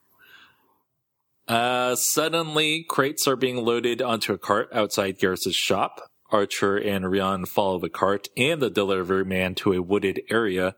Uh, 1.47 1.95
suddenly, 1.97 2.85
crates 2.89 3.29
are 3.29 3.37
being 3.37 3.65
loaded 3.65 4.01
onto 4.01 4.33
a 4.33 4.39
cart 4.39 4.69
outside 4.73 5.19
Garos's 5.19 5.55
shop. 5.57 6.01
Archer 6.31 6.77
and 6.77 7.05
Riaan 7.05 7.47
follow 7.47 7.79
the 7.79 7.91
cart 7.91 8.29
and 8.37 8.61
the 8.61 8.71
delivery 8.71 9.25
man 9.25 9.55
to 9.57 9.73
a 9.75 9.83
wooded 9.83 10.23
area. 10.31 10.75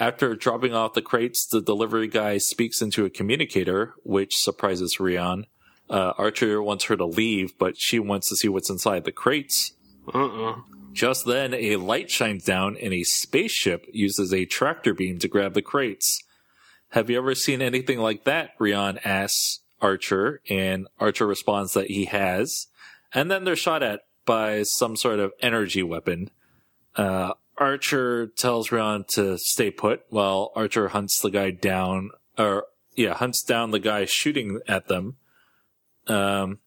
After 0.00 0.36
dropping 0.36 0.72
off 0.72 0.94
the 0.94 1.02
crates, 1.02 1.44
the 1.44 1.60
delivery 1.60 2.06
guy 2.06 2.38
speaks 2.38 2.80
into 2.80 3.04
a 3.04 3.10
communicator, 3.10 3.94
which 4.04 4.36
surprises 4.36 4.96
Riaan. 5.00 5.44
Uh, 5.90 6.12
Archer 6.16 6.62
wants 6.62 6.84
her 6.84 6.96
to 6.96 7.04
leave, 7.04 7.58
but 7.58 7.76
she 7.76 7.98
wants 7.98 8.28
to 8.28 8.36
see 8.36 8.48
what's 8.48 8.70
inside 8.70 9.04
the 9.04 9.12
crates. 9.12 9.72
Mm-mm. 10.06 10.62
Just 10.92 11.26
then, 11.26 11.54
a 11.54 11.76
light 11.76 12.10
shines 12.10 12.44
down 12.44 12.76
and 12.76 12.92
a 12.92 13.04
spaceship 13.04 13.86
uses 13.92 14.32
a 14.32 14.44
tractor 14.46 14.94
beam 14.94 15.18
to 15.20 15.28
grab 15.28 15.54
the 15.54 15.62
crates. 15.62 16.22
Have 16.90 17.10
you 17.10 17.18
ever 17.18 17.34
seen 17.34 17.60
anything 17.62 17.98
like 17.98 18.24
that? 18.24 18.58
Riaan 18.58 18.98
asks 19.04 19.60
Archer, 19.80 20.40
and 20.48 20.88
Archer 20.98 21.26
responds 21.26 21.74
that 21.74 21.88
he 21.88 22.06
has. 22.06 22.66
And 23.12 23.30
then 23.30 23.44
they're 23.44 23.56
shot 23.56 23.82
at 23.82 24.00
by 24.24 24.62
some 24.62 24.96
sort 24.96 25.20
of 25.20 25.32
energy 25.40 25.82
weapon. 25.82 26.30
Uh, 26.96 27.34
Archer 27.56 28.28
tells 28.28 28.68
Riaan 28.68 29.06
to 29.08 29.38
stay 29.38 29.70
put 29.70 30.02
while 30.08 30.52
Archer 30.54 30.88
hunts 30.88 31.20
the 31.20 31.30
guy 31.30 31.50
down, 31.50 32.10
or 32.36 32.66
yeah, 32.96 33.14
hunts 33.14 33.42
down 33.42 33.70
the 33.70 33.78
guy 33.78 34.04
shooting 34.04 34.60
at 34.66 34.88
them. 34.88 35.16
Um, 36.06 36.58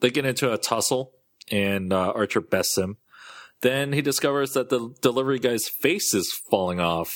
they 0.00 0.10
get 0.10 0.24
into 0.24 0.52
a 0.52 0.58
tussle, 0.58 1.12
and 1.50 1.92
uh, 1.92 2.12
Archer 2.14 2.40
bests 2.40 2.76
him. 2.76 2.96
Then 3.62 3.92
he 3.92 4.02
discovers 4.02 4.52
that 4.52 4.70
the 4.70 4.94
delivery 5.02 5.38
guy's 5.38 5.68
face 5.68 6.14
is 6.14 6.32
falling 6.50 6.80
off. 6.80 7.12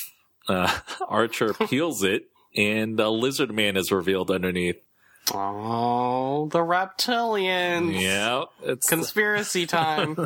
Uh, 0.49 0.81
Archer 1.09 1.55
peels 1.69 2.03
it, 2.03 2.25
and 2.57 2.99
a 3.01 3.09
lizard 3.11 3.53
man 3.53 3.77
is 3.77 3.91
revealed 3.91 4.31
underneath. 4.31 4.77
Oh, 5.33 6.49
the 6.53 6.59
reptilians. 6.59 7.99
Yeah, 7.99 8.45
it's 8.63 8.87
Conspiracy 8.87 9.67
time. 9.67 10.19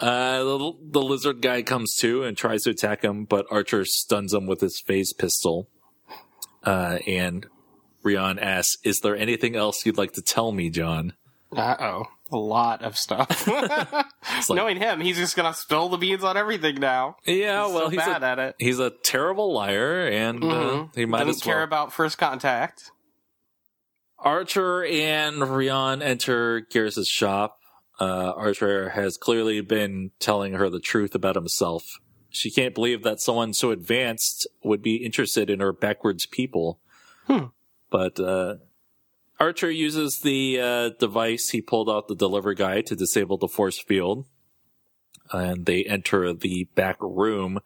Uh, 0.00 0.38
the, 0.42 0.72
the 0.90 1.02
lizard 1.02 1.42
guy 1.42 1.62
comes 1.62 1.94
to 2.00 2.24
and 2.24 2.36
tries 2.36 2.62
to 2.64 2.70
attack 2.70 3.02
him, 3.02 3.24
but 3.24 3.46
Archer 3.50 3.84
stuns 3.84 4.34
him 4.34 4.46
with 4.46 4.60
his 4.60 4.80
phase 4.80 5.12
pistol. 5.12 5.68
Uh, 6.64 6.98
and 7.06 7.46
Riaan 8.04 8.40
asks, 8.42 8.76
"Is 8.82 8.98
there 9.00 9.16
anything 9.16 9.54
else 9.54 9.86
you'd 9.86 9.96
like 9.96 10.12
to 10.14 10.22
tell 10.22 10.50
me, 10.50 10.70
John?" 10.70 11.12
Uh 11.56 11.76
oh. 11.78 12.04
A 12.30 12.36
lot 12.36 12.82
of 12.82 12.96
stuff. 12.98 13.46
like- 13.48 14.06
Knowing 14.50 14.76
him, 14.76 15.00
he's 15.00 15.16
just 15.16 15.34
gonna 15.36 15.54
spill 15.54 15.88
the 15.88 15.96
beans 15.96 16.22
on 16.24 16.36
everything 16.36 16.76
now. 16.76 17.16
Yeah, 17.24 17.64
He's 17.66 17.74
well, 17.74 17.84
so 17.86 17.88
he's 17.90 17.98
bad 18.00 18.22
a 18.22 18.26
at 18.26 18.38
it. 18.38 18.54
he's 18.58 18.78
a 18.78 18.90
terrible 18.90 19.52
liar, 19.52 20.06
and 20.08 20.42
uh, 20.44 20.46
Mhm. 20.46 20.94
he 20.94 21.06
might 21.06 21.18
Doesn't 21.24 21.36
as 21.36 21.42
care 21.42 21.62
about 21.62 21.92
first 21.92 22.18
contact. 22.18 22.90
Archer 24.18 24.84
and 24.84 25.36
Riaan 25.36 26.02
enter 26.02 26.60
Garos's 26.72 27.08
shop. 27.08 27.58
Uh, 28.00 28.32
Archer 28.36 28.90
has 28.90 29.16
clearly 29.16 29.60
been 29.60 30.10
telling 30.18 30.54
her 30.54 30.68
the 30.70 30.80
truth 30.80 31.14
about 31.14 31.34
himself. 31.36 31.98
She 32.30 32.50
can't 32.50 32.74
believe 32.74 33.02
that 33.04 33.20
someone 33.20 33.52
so 33.54 33.70
advanced 33.70 34.46
would 34.62 34.82
be 34.82 34.96
interested 34.96 35.48
in 35.50 35.60
her 35.60 35.72
backwards 35.72 36.26
people. 36.26 36.78
Hmm. 37.26 37.46
But 37.90 38.20
uh, 38.20 38.56
Archer 39.40 39.70
uses 39.70 40.20
the 40.22 40.60
uh, 40.60 40.88
device 40.98 41.50
he 41.50 41.60
pulled 41.60 41.88
out 41.88 42.08
the 42.08 42.16
delivery 42.16 42.54
guy 42.54 42.80
to 42.82 42.96
disable 42.96 43.38
the 43.38 43.48
force 43.48 43.78
field. 43.78 44.26
And 45.30 45.66
they 45.66 45.84
enter 45.84 46.32
the 46.32 46.68
back 46.74 46.96
room, 47.00 47.60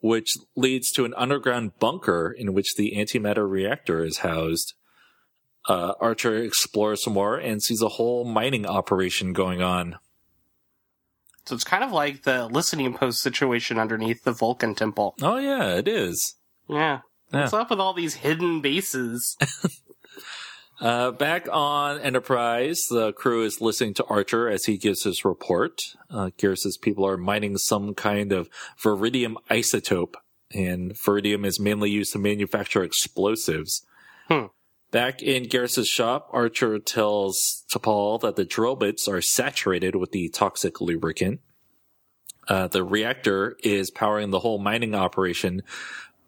which 0.00 0.34
leads 0.56 0.92
to 0.92 1.04
an 1.04 1.14
underground 1.16 1.72
bunker 1.80 2.34
in 2.36 2.54
which 2.54 2.76
the 2.76 2.94
antimatter 2.96 3.48
reactor 3.48 4.04
is 4.04 4.18
housed 4.18 4.74
uh, 5.68 5.92
Archer 6.00 6.36
explores 6.36 7.04
some 7.04 7.12
more 7.12 7.36
and 7.36 7.62
sees 7.62 7.82
a 7.82 7.88
whole 7.88 8.24
mining 8.24 8.66
operation 8.66 9.32
going 9.32 9.60
on. 9.60 9.96
So 11.44 11.54
it's 11.54 11.64
kind 11.64 11.84
of 11.84 11.92
like 11.92 12.22
the 12.22 12.46
listening 12.46 12.92
post 12.94 13.20
situation 13.20 13.78
underneath 13.78 14.24
the 14.24 14.32
Vulcan 14.32 14.74
temple. 14.74 15.14
Oh 15.22 15.36
yeah, 15.38 15.76
it 15.76 15.86
is. 15.86 16.36
Yeah. 16.68 17.00
Yeah. 17.32 17.40
What's 17.40 17.52
up 17.52 17.70
with 17.70 17.80
all 17.80 17.92
these 17.92 18.14
hidden 18.14 18.60
bases? 18.60 19.36
Uh, 20.80 21.10
back 21.10 21.48
on 21.50 21.98
Enterprise, 22.00 22.86
the 22.88 23.12
crew 23.12 23.42
is 23.42 23.60
listening 23.60 23.94
to 23.94 24.04
Archer 24.04 24.48
as 24.48 24.66
he 24.66 24.76
gives 24.76 25.02
his 25.02 25.24
report. 25.24 25.80
Uh, 26.08 26.30
Garos's 26.38 26.76
people 26.76 27.04
are 27.04 27.16
mining 27.16 27.56
some 27.58 27.94
kind 27.94 28.32
of 28.32 28.48
viridium 28.80 29.34
isotope, 29.50 30.14
and 30.54 30.94
viridium 30.94 31.44
is 31.44 31.58
mainly 31.58 31.90
used 31.90 32.12
to 32.12 32.18
manufacture 32.18 32.84
explosives. 32.84 33.84
Hmm. 34.28 34.46
Back 34.92 35.20
in 35.20 35.48
Garos's 35.48 35.88
shop, 35.88 36.28
Archer 36.32 36.78
tells 36.78 37.64
T'Pol 37.72 38.20
that 38.20 38.36
the 38.36 38.44
drill 38.44 38.76
bits 38.76 39.08
are 39.08 39.20
saturated 39.20 39.96
with 39.96 40.12
the 40.12 40.28
toxic 40.28 40.80
lubricant. 40.80 41.40
Uh, 42.46 42.68
the 42.68 42.82
reactor 42.82 43.56
is 43.62 43.90
powering 43.90 44.30
the 44.30 44.38
whole 44.38 44.58
mining 44.58 44.94
operation, 44.94 45.62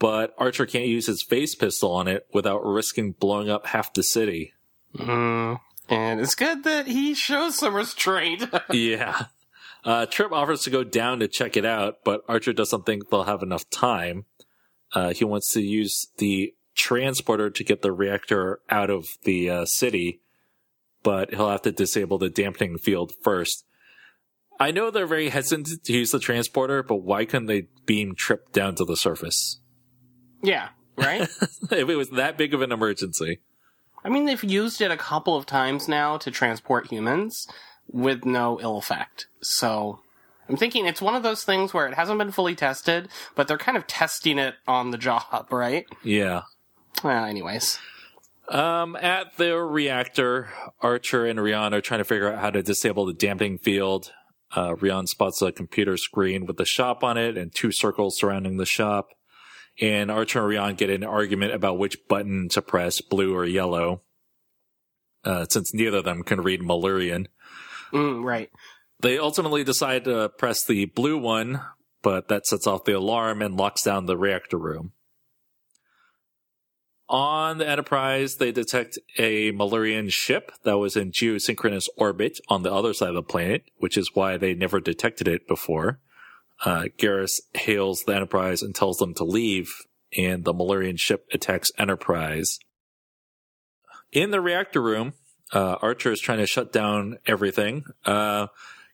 but 0.01 0.35
Archer 0.39 0.67
can't 0.67 0.87
use 0.87 1.07
his 1.07 1.23
phase 1.23 1.55
pistol 1.55 1.93
on 1.93 2.09
it 2.09 2.27
without 2.33 2.65
risking 2.65 3.13
blowing 3.13 3.49
up 3.49 3.67
half 3.67 3.93
the 3.93 4.03
city. 4.03 4.55
mm. 4.97 5.61
And 5.89 6.21
it's 6.21 6.35
good 6.35 6.65
that 6.65 6.87
he 6.87 7.15
shows 7.15 7.59
some 7.59 7.75
restraint. 7.75 8.45
yeah. 8.73 9.27
Uh, 9.85 10.07
Trip 10.07 10.33
offers 10.33 10.63
to 10.63 10.71
go 10.71 10.85
down 10.85 11.19
to 11.21 11.29
check 11.29 11.57
it 11.57 11.65
out, 11.65 11.99
but 12.05 12.23
Archer 12.29 12.53
doesn't 12.53 12.87
think 12.87 13.09
they'll 13.11 13.25
have 13.25 13.43
enough 13.43 13.69
time. 13.71 14.25
Uh, 14.93 15.13
he 15.13 15.25
wants 15.25 15.53
to 15.53 15.61
use 15.61 16.07
the 16.19 16.55
transporter 16.77 17.51
to 17.51 17.65
get 17.65 17.83
the 17.83 17.93
reactor 17.93 18.61
out 18.71 18.89
of 18.89 19.09
the 19.25 19.51
uh, 19.51 19.65
city, 19.65 20.21
but 21.03 21.35
he'll 21.35 21.51
have 21.51 21.63
to 21.63 21.73
disable 21.73 22.19
the 22.19 22.31
dampening 22.31 22.79
field 22.79 23.13
first. 23.23 23.65
I 24.59 24.71
know 24.71 24.91
they're 24.91 25.07
very 25.07 25.31
hesitant 25.31 25.85
to 25.85 25.93
use 25.93 26.11
the 26.11 26.19
transporter, 26.21 26.83
but 26.83 26.97
why 26.97 27.25
couldn't 27.25 27.47
they 27.47 27.69
beam 27.85 28.15
Trip 28.15 28.53
down 28.53 28.77
to 28.77 28.85
the 28.85 28.97
surface? 28.97 29.61
Yeah, 30.43 30.69
right? 30.97 31.23
if 31.71 31.73
it 31.73 31.97
was 31.97 32.11
that 32.11 32.37
big 32.37 32.55
of 32.55 32.63
an 32.63 32.73
emergency. 32.73 33.41
I 34.05 34.09
mean, 34.09 34.25
they've 34.25 34.43
used 34.43 34.81
it 34.81 34.91
a 34.91 34.97
couple 34.97 35.37
of 35.37 35.47
times 35.47 35.87
now 35.87 36.17
to 36.19 36.31
transport 36.31 36.91
humans 36.91 37.47
with 37.91 38.25
no 38.25 38.59
ill 38.61 38.79
effect. 38.79 39.27
So 39.43 40.01
I'm 40.49 40.57
thinking 40.57 40.87
it's 40.87 41.03
one 41.03 41.15
of 41.15 41.23
those 41.23 41.45
things 41.45 41.75
where 41.75 41.87
it 41.87 41.95
hasn't 41.95 42.19
been 42.19 42.33
fully 42.33 42.55
tested, 42.55 43.09
but 43.35 43.47
they're 43.47 43.59
kind 43.59 43.77
of 43.77 43.87
testing 43.87 44.39
it 44.39 44.55
on 44.67 44.91
the 44.91 44.99
job, 44.99 45.47
right? 45.51 45.87
Yeah. 46.03 46.43
Well, 47.05 47.25
anyways. 47.25 47.79
Um, 48.49 48.97
at 48.97 49.37
the 49.37 49.57
reactor, 49.57 50.49
Archer 50.81 51.25
and 51.25 51.39
Riaan 51.39 51.73
are 51.73 51.81
trying 51.81 52.01
to 52.01 52.05
figure 52.05 52.33
out 52.33 52.41
how 52.41 52.51
to 52.51 52.63
disable 52.63 53.07
the 53.07 53.13
damping 53.13 53.59
field. 53.59 54.13
Uh, 54.53 54.75
Riaan 54.75 55.07
spots 55.07 55.41
a 55.41 55.53
computer 55.53 55.97
screen 55.97 56.47
with 56.47 56.57
the 56.57 56.65
shop 56.65 57.05
on 57.05 57.17
it 57.17 57.39
and 57.39 57.55
two 57.55 57.71
circles 57.71 58.19
surrounding 58.19 58.57
the 58.57 58.67
shop. 58.67 59.11
And 59.81 60.11
Archer 60.11 60.41
and 60.41 60.49
Riaan 60.49 60.77
get 60.77 60.91
an 60.91 61.05
argument 61.05 61.55
about 61.55 61.79
which 61.79 61.97
button 62.09 62.49
to 62.51 62.63
press, 62.63 63.01
blue 63.01 63.35
or 63.35 63.47
yellow. 63.47 64.03
Uh, 65.25 65.47
since 65.49 65.75
neither 65.75 65.99
of 65.99 66.05
them 66.05 66.23
can 66.23 66.41
read 66.41 66.61
Malurian. 66.61 67.27
Mm, 67.93 68.25
right. 68.25 68.51
They 69.01 69.19
ultimately 69.19 69.65
decide 69.65 70.05
to 70.05 70.29
press 70.31 70.65
the 70.65 70.87
blue 70.87 71.19
one, 71.19 71.61
but 72.03 72.29
that 72.29 72.47
sets 72.47 72.67
off 72.67 72.85
the 72.85 72.97
alarm 72.97 73.43
and 73.43 73.57
locks 73.57 73.83
down 73.83 74.07
the 74.07 74.17
reactor 74.17 74.59
room. 74.59 74.93
On 77.09 77.59
the 77.59 77.69
Enterprise, 77.69 78.37
they 78.37 78.53
detect 78.53 78.99
a 79.19 79.51
Malurian 79.51 80.11
ship 80.11 80.53
that 80.63 80.79
was 80.79 80.97
in 80.97 81.11
geosynchronous 81.11 81.89
orbit 81.97 82.39
on 82.49 82.63
the 82.63 82.73
other 82.73 82.95
side 82.95 83.09
of 83.09 83.15
the 83.17 83.23
planet, 83.23 83.65
which 83.79 83.99
is 83.99 84.15
why 84.15 84.37
they 84.37 84.55
never 84.55 84.79
detected 84.79 85.27
it 85.27 85.49
before. 85.49 85.99
Uh, 86.65 86.85
Garos 86.99 87.41
hails 87.55 88.03
the 88.03 88.15
Enterprise 88.15 88.63
and 88.63 88.75
tells 88.75 88.99
them 88.99 89.15
to 89.15 89.25
leave, 89.25 89.73
and 90.17 90.45
the 90.45 90.53
Malurian 90.53 90.99
ship 90.99 91.27
attacks 91.33 91.73
Enterprise. 91.79 92.59
In 94.13 94.31
the 94.31 94.41
reactor 94.41 94.83
room, 94.83 95.15
uh, 95.53 95.77
Archer 95.81 96.13
is 96.13 96.21
trying 96.21 96.39
to 96.39 96.47
shut 96.47 96.73
down 96.73 97.19
everything. 97.27 97.85
Uh, 98.05 98.49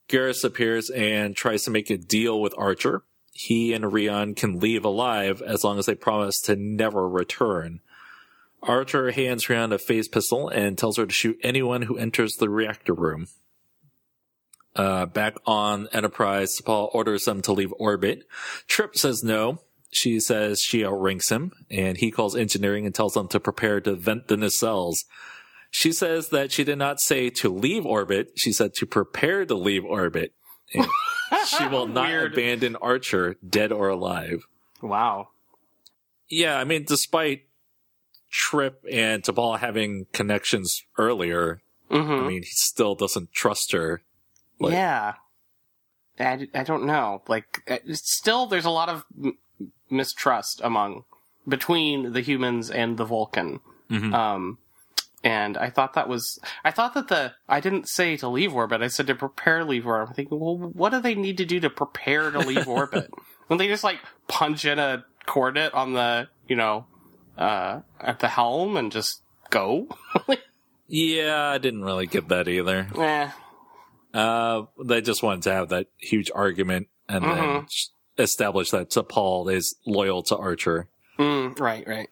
Garos 0.09 0.45
appears 0.45 0.91
and 0.91 1.35
tries 1.35 1.65
to 1.65 1.71
make 1.71 1.91
a 1.91 1.97
deal 1.97 2.41
with 2.41 2.55
Archer. 2.57 3.03
He 3.33 3.73
and 3.73 3.85
Riaan 3.85 4.37
can 4.37 4.61
leave 4.61 4.85
alive 4.85 5.43
as 5.43 5.65
long 5.65 5.79
as 5.79 5.87
they 5.87 5.95
promise 5.95 6.41
to 6.43 6.57
never 6.57 7.09
return. 7.09 7.81
Archer 8.63 9.11
hands 9.11 9.47
Riaan 9.47 9.73
a 9.73 9.79
phase 9.79 10.09
pistol 10.09 10.49
and 10.49 10.79
tells 10.79 10.97
her 10.97 11.07
to 11.07 11.13
shoot 11.13 11.39
anyone 11.43 11.83
who 11.83 11.99
enters 11.99 12.37
the 12.37 12.49
reactor 12.49 12.95
room. 12.95 13.27
Uh, 14.77 15.07
back 15.07 15.37
on 15.47 15.89
Enterprise, 15.93 16.55
T'Pol 16.61 16.91
orders 16.95 17.25
them 17.25 17.41
to 17.43 17.53
leave 17.53 17.73
orbit. 17.79 18.25
Trip 18.69 18.97
says 18.97 19.25
no. 19.25 19.61
She 19.91 20.21
says 20.21 20.61
she 20.61 20.85
outranks 20.85 21.31
him, 21.31 21.53
and 21.71 21.97
he 21.97 22.11
calls 22.11 22.37
engineering 22.37 22.85
and 22.85 22.95
tells 22.95 23.15
them 23.15 23.29
to 23.29 23.41
prepare 23.41 23.81
to 23.81 23.95
vent 23.95 24.29
the 24.29 24.37
nacelles. 24.37 24.97
She 25.71 25.93
says 25.93 26.29
that 26.29 26.53
she 26.53 26.65
did 26.65 26.79
not 26.79 27.01
say 27.01 27.31
to 27.31 27.49
leave 27.53 27.87
orbit. 27.87 28.33
She 28.37 28.53
said 28.53 28.75
to 28.75 28.87
prepare 28.87 29.47
to 29.47 29.55
leave 29.55 29.85
orbit. 29.85 30.33
And 30.75 30.87
she 31.47 31.67
will 31.67 31.87
not 31.87 32.09
Weird. 32.09 32.33
abandon 32.35 32.77
Archer, 32.77 33.37
dead 33.49 33.73
or 33.73 33.89
alive. 33.89 34.47
Wow. 34.83 35.29
Yeah, 36.29 36.59
I 36.59 36.65
mean, 36.65 36.85
despite 36.87 37.45
Trip 38.31 38.85
and 38.91 39.23
T'Pol 39.23 39.59
having 39.61 40.07
connections 40.13 40.83
earlier, 40.99 41.63
hmm 41.91 41.97
I 42.11 42.29
mean, 42.29 42.43
he 42.43 42.51
still 42.51 42.95
doesn't 42.95 43.33
trust 43.33 43.73
her. 43.73 44.03
Like- 44.59 44.73
yeah. 44.73 45.15
I, 46.19 46.49
I 46.55 46.63
don't 46.63 46.87
know. 46.87 47.23
Like, 47.29 47.63
uh, 47.69 47.77
still, 47.93 48.47
there's 48.47 48.65
a 48.65 48.71
lot 48.71 48.89
of 48.89 49.05
m- 49.23 49.37
mistrust 49.91 50.61
among, 50.65 51.05
between 51.47 52.13
the 52.15 52.23
humans 52.23 52.71
and 52.71 52.97
the 52.97 53.05
Vulcan. 53.05 53.61
Mhm. 53.91 54.15
Um, 54.15 54.59
and 55.23 55.59
I 55.59 55.69
thought 55.71 55.93
that 55.95 56.09
was, 56.09 56.39
I 56.65 56.71
thought 56.71 56.95
that 56.95 57.09
the, 57.09 57.35
I 57.49 57.61
didn't 57.61 57.89
say 57.89 58.17
to 58.19 58.29
leave 58.29 58.55
orbit, 58.55 58.81
I 58.81 58.87
said 58.89 59.09
to 59.09 59.15
prepare 59.15 59.59
to 59.59 59.65
leave 59.67 59.87
orbit. 59.87 60.09
I'm 60.09 60.15
thinking, 60.15 60.41
well, 60.41 60.57
what 60.57 60.91
do 60.93 61.01
they 61.01 61.15
need 61.15 61.37
to 61.39 61.45
do 61.45 61.61
to 61.61 61.69
prepare 61.71 62.31
to 62.31 62.39
leave 62.39 62.67
orbit? 62.81 63.11
When 63.49 63.59
they 63.59 63.69
just 63.69 63.85
like 63.85 63.99
punch 64.29 64.65
in 64.65 64.79
a 64.79 65.05
coordinate 65.27 65.75
on 65.75 65.93
the, 65.93 66.29
you 66.49 66.57
know, 66.57 66.87
uh, 67.37 67.81
at 68.01 68.21
the 68.21 68.29
helm 68.29 68.77
and 68.79 68.91
just 68.91 69.21
go? 69.51 69.89
Yeah, 70.89 71.49
I 71.51 71.59
didn't 71.59 71.83
really 71.83 72.07
get 72.07 72.29
that 72.29 72.47
either. 72.47 72.87
eh. 72.97 73.29
Uh, 74.17 74.67
they 74.85 75.01
just 75.03 75.23
wanted 75.23 75.43
to 75.43 75.53
have 75.53 75.69
that 75.69 75.89
huge 75.99 76.31
argument 76.35 76.89
and 77.09 77.25
then 77.25 77.37
Mhm. 77.39 77.67
sh- 77.71 77.87
establish 78.19 78.71
that 78.71 78.89
T'Pol 78.91 79.53
is 79.53 79.77
loyal 79.87 80.23
to 80.25 80.37
Archer. 80.37 80.89
Mm, 81.19 81.59
right, 81.61 81.87
right. 81.87 82.09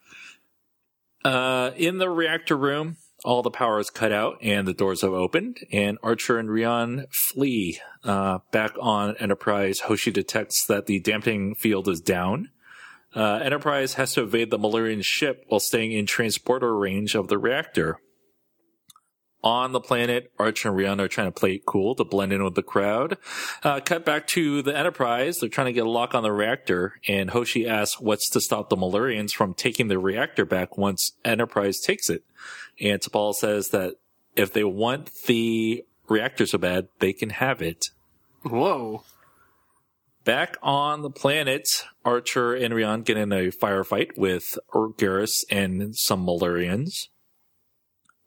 Uh, 1.23 1.71
in 1.75 1.97
the 1.97 2.09
reactor 2.09 2.55
room, 2.55 2.97
all 3.23 3.41
the 3.41 3.49
power 3.49 3.79
is 3.79 3.89
cut 3.89 4.11
out 4.11 4.37
and 4.41 4.67
the 4.67 4.73
doors 4.73 5.01
have 5.01 5.13
opened, 5.13 5.57
and 5.71 5.97
Archer 6.03 6.37
and 6.37 6.49
Riaan 6.49 7.05
flee. 7.11 7.79
Uh, 8.03 8.39
back 8.51 8.73
on 8.79 9.17
Enterprise, 9.17 9.79
Hoshi 9.81 10.11
detects 10.11 10.65
that 10.67 10.85
the 10.85 10.99
damping 10.99 11.55
field 11.55 11.87
is 11.87 11.99
down. 12.01 12.51
Uh, 13.15 13.37
Enterprise 13.41 13.93
has 13.95 14.13
to 14.13 14.21
evade 14.21 14.51
the 14.51 14.59
Malurian 14.59 15.03
ship 15.03 15.43
while 15.47 15.59
staying 15.59 15.91
in 15.93 16.05
transporter 16.05 16.75
range 16.77 17.15
of 17.15 17.29
the 17.29 17.37
reactor. 17.39 17.99
On 19.45 19.73
the 19.73 19.79
planet, 19.79 20.31
Archer 20.39 20.69
and 20.69 20.77
Riaan 20.77 20.99
are 20.99 21.07
trying 21.07 21.27
to 21.27 21.39
play 21.39 21.53
it 21.53 21.67
cool 21.67 21.93
to 21.95 22.03
blend 22.03 22.33
in 22.33 22.43
with 22.43 22.55
the 22.55 22.63
crowd. 22.63 23.15
Uh, 23.61 23.79
cut 23.79 24.03
back 24.03 24.25
to 24.29 24.63
the 24.63 24.75
Enterprise. 24.75 25.37
They're 25.37 25.49
trying 25.49 25.67
to 25.67 25.73
get 25.73 25.85
a 25.85 25.89
lock 25.89 26.15
on 26.15 26.23
the 26.23 26.31
reactor, 26.31 26.99
and 27.07 27.29
Hoshi 27.29 27.67
asks 27.67 28.01
what's 28.01 28.27
to 28.31 28.41
stop 28.41 28.69
the 28.69 28.75
Malurians 28.75 29.33
from 29.33 29.53
taking 29.53 29.87
the 29.87 29.99
reactor 29.99 30.45
back 30.45 30.79
once 30.79 31.11
Enterprise 31.23 31.79
takes 31.79 32.09
it. 32.09 32.23
And 32.81 32.99
T'Pol 32.99 33.35
says 33.35 33.69
that 33.69 33.97
if 34.35 34.51
they 34.51 34.63
want 34.63 35.11
the 35.27 35.85
reactor 36.09 36.47
so 36.47 36.57
bad, 36.57 36.87
they 36.97 37.13
can 37.13 37.29
have 37.29 37.61
it. 37.61 37.89
Whoa. 38.41 39.03
Back 40.23 40.57
on 40.63 41.03
the 41.03 41.11
planet, 41.11 41.85
Archer 42.03 42.55
and 42.55 42.73
Riaan 42.73 43.05
get 43.05 43.15
in 43.15 43.31
a 43.31 43.51
firefight 43.51 44.17
with 44.17 44.57
Garos 44.73 45.43
and 45.51 45.95
some 45.95 46.25
Malurians. 46.25 47.09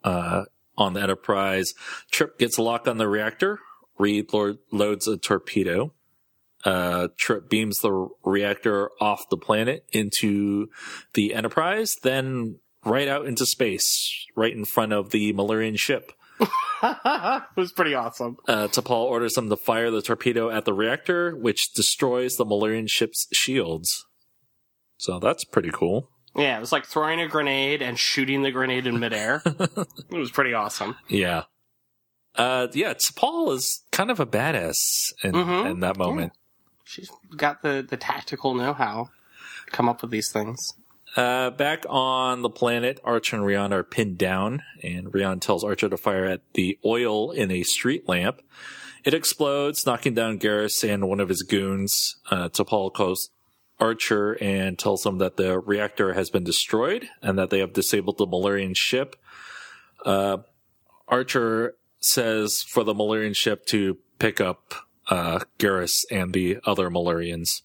Uh, 0.05 0.45
on 0.79 0.95
the 0.95 1.03
Enterprise, 1.03 1.75
Trip 2.11 2.39
gets 2.39 2.57
a 2.57 2.63
lock 2.63 2.89
on 2.89 2.97
the 2.97 3.09
reactor. 3.09 3.61
Reed 3.99 4.33
loads 4.73 5.09
a 5.09 5.17
torpedo. 5.19 5.93
Uh, 6.65 7.09
Trip 7.17 7.51
beams 7.51 7.81
the 7.81 8.09
reactor 8.25 8.91
off 9.01 9.29
the 9.29 9.37
planet 9.37 9.85
into 9.93 10.69
the 11.15 11.35
Enterprise, 11.35 11.97
then 12.03 12.59
right 12.85 13.09
out 13.09 13.27
into 13.27 13.45
space, 13.45 14.27
right 14.35 14.53
in 14.55 14.65
front 14.65 14.93
of 14.93 15.11
the 15.11 15.33
Malurian 15.33 15.79
ship. 15.79 16.13
it 16.41 17.43
was 17.57 17.73
pretty 17.73 17.95
awesome. 17.95 18.37
Uh, 18.47 18.69
T'Pol 18.69 19.05
orders 19.05 19.35
them 19.35 19.49
to 19.49 19.57
fire 19.57 19.91
the 19.91 20.03
torpedo 20.03 20.51
at 20.51 20.65
the 20.65 20.73
reactor, 20.73 21.37
which 21.37 21.73
destroys 21.75 22.37
the 22.37 22.47
Malurian 22.47 22.89
ship's 22.89 23.27
shields. 23.33 24.07
So 24.97 25.19
that's 25.19 25.45
pretty 25.45 25.71
cool. 25.73 26.11
Yeah, 26.37 26.57
it 26.57 26.61
was 26.61 26.73
like 26.73 26.87
throwing 26.87 27.21
a 27.21 27.29
grenade 27.29 27.83
and 27.83 27.99
shooting 27.99 28.43
the 28.43 28.51
grenade 28.51 28.87
in 28.87 29.01
midair. 29.01 29.43
it 29.45 29.87
was 30.11 30.31
pretty 30.31 30.55
awesome. 30.55 30.97
Yeah. 31.09 31.45
Uh, 32.35 32.69
yeah, 32.73 32.95
T'Pol 32.95 33.55
is 33.55 33.83
kind 33.91 34.11
of 34.11 34.21
a 34.21 34.27
badass 34.27 35.13
in, 35.25 35.33
mm-hmm. 35.33 35.67
in 35.67 35.81
that 35.81 35.97
moment. 35.97 36.33
Yeah. 36.35 36.39
She's 36.85 37.11
got 37.37 37.63
the, 37.63 37.85
the 37.87 37.97
tactical 37.97 38.55
know 38.55 38.73
how 38.73 39.11
to 39.67 39.71
come 39.73 39.89
up 39.89 40.03
with 40.03 40.11
these 40.11 40.31
things. 40.31 40.75
Uh, 41.17 41.51
back 41.51 41.85
on 41.89 42.43
the 42.43 42.51
planet, 42.51 43.01
Archer 43.03 43.37
and 43.37 43.45
Riaan 43.45 43.73
are 43.73 43.83
pinned 43.83 44.19
down, 44.19 44.63
and 44.83 45.09
Riaan 45.09 45.41
tells 45.41 45.65
Archer 45.65 45.89
to 45.89 45.97
fire 45.97 46.27
at 46.27 46.43
the 46.55 46.79
oil 46.85 47.31
in 47.31 47.51
a 47.51 47.63
street 47.63 48.09
lamp. 48.09 48.41
It 49.05 49.15
explodes, 49.15 49.87
knocking 49.87 50.15
down 50.15 50.39
Garos 50.39 50.89
and 50.89 51.09
one 51.09 51.21
of 51.21 51.29
his 51.29 51.43
goons. 51.43 52.17
Uh, 52.31 52.49
T'Pol 52.49 52.93
calls 52.93 53.31
Archer 53.81 54.37
and 54.41 54.79
tells 54.79 55.07
him 55.07 55.19
that 55.19 55.37
the 55.37 55.59
reactor 55.59 56.15
has 56.15 56.31
been 56.31 56.45
destroyed 56.45 57.09
and 57.23 57.39
that 57.39 57.51
they 57.51 57.61
have 57.61 57.73
disabled 57.73 58.19
the 58.19 58.27
Malurian 58.27 58.75
ship. 58.77 59.17
Uh, 60.05 60.39
Archer 61.07 61.77
says 62.01 62.63
for 62.63 62.85
the 62.85 62.95
Malurian 62.95 63.35
ship 63.35 63.67
to 63.67 63.99
pick 64.19 64.41
up 64.41 64.75
uh, 65.09 65.41
Garos 65.59 66.05
and 66.11 66.33
the 66.33 66.59
other 66.65 66.91
Malurians. 66.91 67.63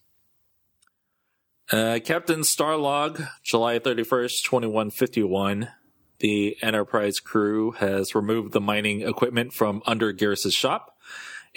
Uh, 1.72 1.98
Captain 2.04 2.40
Starlog, 2.40 3.26
July 3.42 3.78
31st, 3.78 4.44
2151. 4.44 5.68
The 6.18 6.56
Enterprise 6.62 7.20
crew 7.20 7.72
has 7.72 8.14
removed 8.14 8.52
the 8.52 8.60
mining 8.60 9.02
equipment 9.02 9.52
from 9.52 9.82
under 9.86 10.12
Garos's 10.12 10.54
shop, 10.54 10.96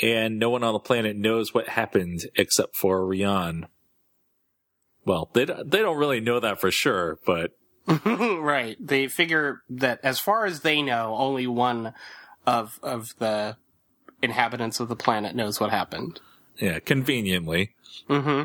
and 0.01 0.39
no 0.39 0.49
one 0.49 0.63
on 0.63 0.73
the 0.73 0.79
planet 0.79 1.15
knows 1.15 1.53
what 1.53 1.69
happened 1.69 2.21
except 2.35 2.75
for 2.75 3.01
Riaan. 3.01 3.67
Well, 5.07 5.29
they 5.33 5.45
they 5.45 5.79
don't 5.79 5.97
really 5.97 6.19
know 6.19 6.41
that 6.41 6.59
for 6.59 6.69
sure, 6.69 7.17
but 7.25 7.51
right. 8.05 8.75
They 8.79 9.07
figure 9.07 9.61
that 9.69 10.01
as 10.03 10.19
far 10.19 10.45
as 10.45 10.59
they 10.59 10.81
know, 10.81 11.15
only 11.17 11.47
one 11.47 11.93
of 12.45 12.77
of 12.83 13.07
the 13.17 13.55
inhabitants 14.21 14.81
of 14.81 14.89
the 14.89 14.97
planet 14.97 15.33
knows 15.33 15.61
what 15.61 15.69
happened. 15.69 16.19
Yeah, 16.59 16.79
conveniently. 16.79 17.73
Mm-hmm. 18.09 18.43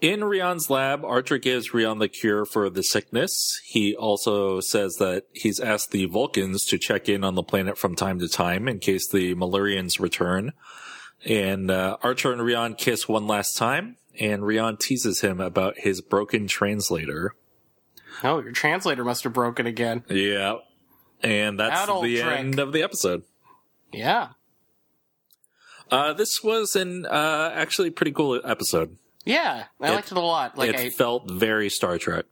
In 0.00 0.20
Riaan's 0.20 0.68
lab, 0.68 1.04
Archer 1.04 1.38
gives 1.38 1.70
Riaan 1.70 2.00
the 2.00 2.08
cure 2.08 2.44
for 2.44 2.68
the 2.68 2.82
sickness. 2.82 3.60
He 3.64 3.94
also 3.94 4.60
says 4.60 4.96
that 4.96 5.24
he's 5.32 5.60
asked 5.60 5.90
the 5.90 6.06
Vulcans 6.06 6.64
to 6.66 6.78
check 6.78 7.08
in 7.08 7.24
on 7.24 7.34
the 7.34 7.42
planet 7.42 7.78
from 7.78 7.94
time 7.94 8.18
to 8.18 8.28
time 8.28 8.68
in 8.68 8.78
case 8.78 9.08
the 9.08 9.34
Malurians 9.34 10.00
return. 10.00 10.52
And 11.24 11.70
uh, 11.70 11.96
Archer 12.02 12.32
and 12.32 12.42
Riaan 12.42 12.76
kiss 12.76 13.08
one 13.08 13.26
last 13.26 13.56
time, 13.56 13.96
and 14.18 14.42
Riaan 14.42 14.78
teases 14.78 15.20
him 15.20 15.40
about 15.40 15.78
his 15.78 16.00
broken 16.00 16.46
translator. 16.46 17.34
Oh, 18.22 18.40
your 18.42 18.52
translator 18.52 19.04
must 19.04 19.24
have 19.24 19.32
broken 19.32 19.66
again. 19.66 20.04
Yeah. 20.08 20.56
And 21.22 21.58
that's 21.58 21.84
Adult 21.84 22.04
the 22.04 22.22
end 22.22 22.58
of 22.58 22.72
the 22.72 22.82
episode. 22.82 23.22
Yeah. 23.92 24.30
Uh, 25.90 26.12
this 26.12 26.42
was 26.42 26.76
an 26.76 27.06
uh, 27.06 27.52
actually 27.54 27.90
pretty 27.90 28.12
cool 28.12 28.40
episode. 28.44 28.96
Yeah, 29.24 29.64
I 29.80 29.88
it, 29.88 29.94
liked 29.94 30.12
it 30.12 30.18
a 30.18 30.20
lot. 30.20 30.56
Like 30.56 30.70
it 30.70 30.76
I, 30.76 30.90
felt 30.90 31.30
very 31.30 31.68
Star 31.68 31.98
Trek. 31.98 32.24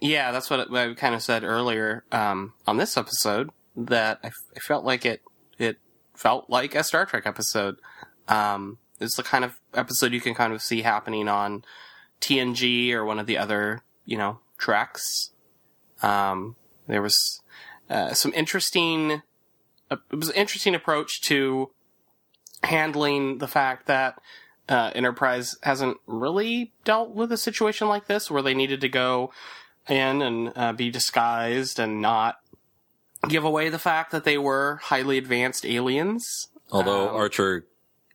Yeah, 0.00 0.32
that's 0.32 0.50
what 0.50 0.70
I 0.72 0.94
kind 0.94 1.14
of 1.14 1.22
said 1.22 1.44
earlier 1.44 2.04
um, 2.12 2.52
on 2.66 2.76
this 2.76 2.96
episode. 2.96 3.50
That 3.76 4.20
I, 4.22 4.28
I, 4.28 4.60
felt 4.60 4.84
like 4.84 5.04
it 5.04 5.22
it 5.58 5.78
felt 6.14 6.48
like 6.48 6.74
a 6.74 6.84
Star 6.84 7.06
Trek 7.06 7.26
episode. 7.26 7.76
Um, 8.28 8.78
it's 9.00 9.16
the 9.16 9.22
kind 9.22 9.44
of 9.44 9.54
episode 9.74 10.12
you 10.12 10.20
can 10.20 10.34
kind 10.34 10.52
of 10.52 10.62
see 10.62 10.82
happening 10.82 11.28
on 11.28 11.64
TNG 12.20 12.92
or 12.92 13.04
one 13.04 13.18
of 13.18 13.26
the 13.26 13.38
other 13.38 13.82
you 14.04 14.16
know 14.16 14.38
tracks. 14.58 15.30
Um, 16.02 16.56
there 16.86 17.02
was 17.02 17.40
uh, 17.90 18.14
some 18.14 18.32
interesting. 18.34 19.22
Uh, 19.90 19.96
it 20.10 20.16
was 20.16 20.30
an 20.30 20.36
interesting 20.36 20.74
approach 20.74 21.20
to 21.22 21.70
handling 22.62 23.38
the 23.38 23.48
fact 23.48 23.86
that 23.86 24.20
uh, 24.68 24.90
Enterprise 24.94 25.56
hasn't 25.62 25.98
really 26.06 26.72
dealt 26.84 27.10
with 27.10 27.30
a 27.32 27.36
situation 27.36 27.88
like 27.88 28.06
this 28.06 28.30
where 28.30 28.42
they 28.42 28.54
needed 28.54 28.80
to 28.80 28.88
go 28.88 29.30
in 29.88 30.22
and 30.22 30.52
uh, 30.56 30.72
be 30.72 30.90
disguised 30.90 31.78
and 31.78 32.00
not 32.00 32.36
give 33.28 33.44
away 33.44 33.68
the 33.68 33.78
fact 33.78 34.10
that 34.12 34.24
they 34.24 34.38
were 34.38 34.76
highly 34.84 35.18
advanced 35.18 35.66
aliens. 35.66 36.48
Although 36.70 37.10
um, 37.10 37.16
Archer 37.16 37.66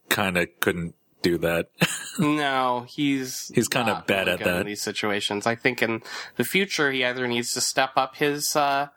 kind 0.10 0.38
of 0.38 0.48
couldn't 0.60 0.96
do 1.22 1.38
that. 1.40 1.70
no, 2.20 2.86
he's 2.88 3.52
he's 3.54 3.68
kind 3.68 3.90
of 3.90 4.06
bad 4.08 4.28
really 4.28 4.40
at 4.40 4.46
that 4.46 4.62
in 4.62 4.68
these 4.68 4.82
situations. 4.82 5.46
I 5.46 5.56
think 5.56 5.82
in 5.82 6.02
the 6.38 6.44
future 6.44 6.92
he 6.92 7.04
either 7.04 7.28
needs 7.28 7.54
to 7.54 7.62
step 7.62 7.92
up 7.96 8.16
his 8.16 8.56
uh, 8.56 8.88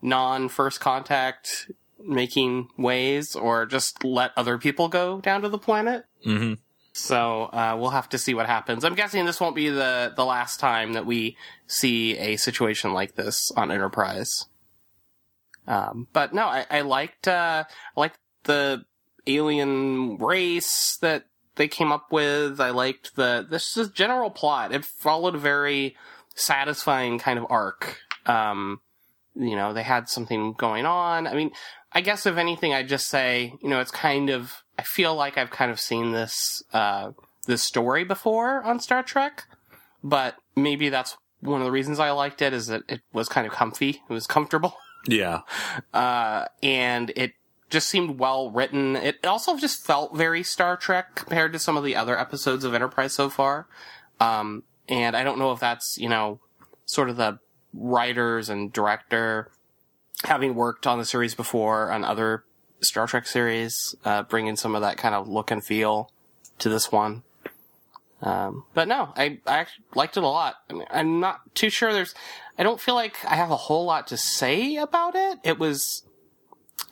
non 0.00 0.48
first 0.48 0.80
contact 0.80 1.70
making 2.04 2.68
ways 2.76 3.36
or 3.36 3.66
just 3.66 4.04
let 4.04 4.32
other 4.36 4.58
people 4.58 4.88
go 4.88 5.20
down 5.20 5.42
to 5.42 5.48
the 5.48 5.58
planet. 5.58 6.04
Mm-hmm. 6.26 6.54
So 6.94 7.44
uh, 7.44 7.76
we'll 7.78 7.90
have 7.90 8.08
to 8.10 8.18
see 8.18 8.34
what 8.34 8.46
happens. 8.46 8.84
I'm 8.84 8.94
guessing 8.94 9.24
this 9.24 9.40
won't 9.40 9.56
be 9.56 9.70
the 9.70 10.12
the 10.14 10.24
last 10.24 10.60
time 10.60 10.92
that 10.92 11.06
we 11.06 11.36
see 11.66 12.18
a 12.18 12.36
situation 12.36 12.92
like 12.92 13.14
this 13.14 13.50
on 13.56 13.70
Enterprise. 13.70 14.46
Um, 15.66 16.08
but 16.12 16.34
no, 16.34 16.44
I, 16.46 16.66
I 16.70 16.80
liked 16.82 17.28
uh, 17.28 17.64
I 17.96 18.00
liked 18.00 18.18
the 18.44 18.84
alien 19.26 20.16
race 20.18 20.96
that 21.00 21.26
they 21.56 21.68
came 21.68 21.92
up 21.92 22.10
with. 22.10 22.60
I 22.60 22.70
liked 22.70 23.16
the 23.16 23.46
this 23.48 23.76
is 23.76 23.90
general 23.90 24.30
plot. 24.30 24.72
It 24.72 24.84
followed 24.84 25.34
a 25.34 25.38
very 25.38 25.96
satisfying 26.34 27.18
kind 27.18 27.38
of 27.38 27.46
arc. 27.50 27.98
Um, 28.26 28.80
you 29.34 29.56
know, 29.56 29.72
they 29.72 29.82
had 29.82 30.08
something 30.08 30.52
going 30.54 30.86
on. 30.86 31.26
I 31.26 31.34
mean, 31.34 31.50
I 31.92 32.00
guess 32.00 32.26
if 32.26 32.36
anything, 32.36 32.72
I'd 32.72 32.88
just 32.88 33.08
say, 33.08 33.54
you 33.62 33.68
know, 33.68 33.80
it's 33.80 33.90
kind 33.90 34.30
of 34.30 34.62
I 34.78 34.82
feel 34.82 35.14
like 35.14 35.36
I've 35.38 35.50
kind 35.50 35.70
of 35.70 35.80
seen 35.80 36.12
this 36.12 36.62
uh, 36.72 37.12
this 37.46 37.62
story 37.62 38.04
before 38.04 38.62
on 38.62 38.80
Star 38.80 39.02
Trek, 39.02 39.44
but 40.02 40.36
maybe 40.56 40.88
that's 40.88 41.16
one 41.40 41.60
of 41.60 41.64
the 41.64 41.72
reasons 41.72 41.98
I 41.98 42.12
liked 42.12 42.40
it 42.40 42.52
is 42.52 42.68
that 42.68 42.82
it 42.88 43.00
was 43.12 43.28
kind 43.28 43.46
of 43.46 43.52
comfy. 43.52 44.02
It 44.08 44.12
was 44.12 44.26
comfortable. 44.26 44.76
Yeah. 45.06 45.40
Uh, 45.92 46.46
and 46.62 47.10
it 47.16 47.34
just 47.72 47.88
seemed 47.88 48.20
well 48.20 48.50
written. 48.50 48.94
It 48.94 49.26
also 49.26 49.56
just 49.56 49.84
felt 49.84 50.16
very 50.16 50.44
Star 50.44 50.76
Trek 50.76 51.16
compared 51.16 51.52
to 51.54 51.58
some 51.58 51.76
of 51.76 51.82
the 51.82 51.96
other 51.96 52.16
episodes 52.18 52.64
of 52.64 52.74
Enterprise 52.74 53.14
so 53.14 53.28
far. 53.28 53.66
Um, 54.20 54.62
and 54.88 55.16
I 55.16 55.24
don't 55.24 55.38
know 55.38 55.52
if 55.52 55.58
that's, 55.58 55.96
you 55.98 56.08
know, 56.08 56.38
sort 56.84 57.10
of 57.10 57.16
the 57.16 57.38
writers 57.72 58.48
and 58.48 58.72
director 58.72 59.50
having 60.24 60.54
worked 60.54 60.86
on 60.86 60.98
the 60.98 61.04
series 61.04 61.34
before 61.34 61.90
on 61.90 62.04
other 62.04 62.44
Star 62.80 63.06
Trek 63.06 63.26
series, 63.26 63.94
uh, 64.04 64.22
bringing 64.22 64.56
some 64.56 64.74
of 64.74 64.82
that 64.82 64.98
kind 64.98 65.14
of 65.14 65.26
look 65.26 65.50
and 65.50 65.64
feel 65.64 66.10
to 66.58 66.68
this 66.68 66.92
one. 66.92 67.22
Um, 68.20 68.64
but 68.74 68.86
no, 68.86 69.12
I, 69.16 69.40
I 69.46 69.66
liked 69.94 70.16
it 70.16 70.22
a 70.22 70.28
lot. 70.28 70.56
I 70.70 70.74
mean, 70.74 70.86
I'm 70.90 71.18
not 71.18 71.54
too 71.54 71.70
sure 71.70 71.92
there's, 71.92 72.14
I 72.56 72.62
don't 72.62 72.80
feel 72.80 72.94
like 72.94 73.16
I 73.24 73.34
have 73.34 73.50
a 73.50 73.56
whole 73.56 73.84
lot 73.84 74.06
to 74.08 74.16
say 74.16 74.76
about 74.76 75.16
it. 75.16 75.38
It 75.42 75.58
was, 75.58 76.04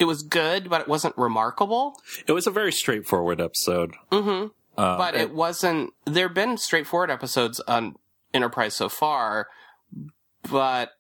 it 0.00 0.06
was 0.06 0.22
good, 0.22 0.70
but 0.70 0.80
it 0.80 0.88
wasn't 0.88 1.16
remarkable. 1.18 1.94
It 2.26 2.32
was 2.32 2.46
a 2.46 2.50
very 2.50 2.72
straightforward 2.72 3.40
episode. 3.40 3.94
Mm-hmm. 4.10 4.48
Uh, 4.76 4.96
but 4.96 5.14
it, 5.14 5.20
it 5.20 5.34
wasn't, 5.34 5.92
there 6.06 6.26
have 6.26 6.34
been 6.34 6.56
straightforward 6.56 7.10
episodes 7.10 7.60
on 7.68 7.96
Enterprise 8.32 8.74
so 8.74 8.88
far, 8.88 9.48
but 10.50 10.92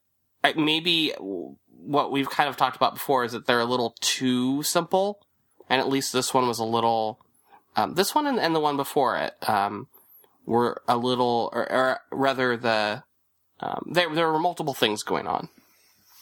maybe 0.54 1.14
what 1.18 2.12
we've 2.12 2.28
kind 2.28 2.48
of 2.48 2.58
talked 2.58 2.76
about 2.76 2.92
before 2.92 3.24
is 3.24 3.32
that 3.32 3.46
they're 3.46 3.60
a 3.60 3.64
little 3.64 3.96
too 4.00 4.62
simple, 4.62 5.20
and 5.70 5.80
at 5.80 5.88
least 5.88 6.12
this 6.12 6.34
one 6.34 6.46
was 6.46 6.58
a 6.58 6.64
little. 6.64 7.20
Um, 7.76 7.94
this 7.94 8.14
one 8.14 8.26
and, 8.26 8.38
and 8.38 8.54
the 8.54 8.60
one 8.60 8.76
before 8.76 9.16
it 9.16 9.34
um, 9.48 9.86
were 10.44 10.82
a 10.88 10.98
little, 10.98 11.48
or, 11.54 11.72
or 11.72 12.00
rather, 12.10 12.56
the 12.56 13.04
um, 13.60 13.90
there 13.92 14.12
there 14.14 14.30
were 14.30 14.40
multiple 14.40 14.74
things 14.74 15.02
going 15.04 15.26
on 15.26 15.48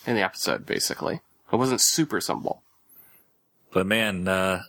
in 0.06 0.14
the 0.14 0.22
episode. 0.22 0.66
Basically, 0.66 1.20
it 1.50 1.56
wasn't 1.56 1.80
super 1.80 2.20
simple. 2.20 2.62
But 3.72 3.86
man, 3.86 4.26
uh, 4.26 4.62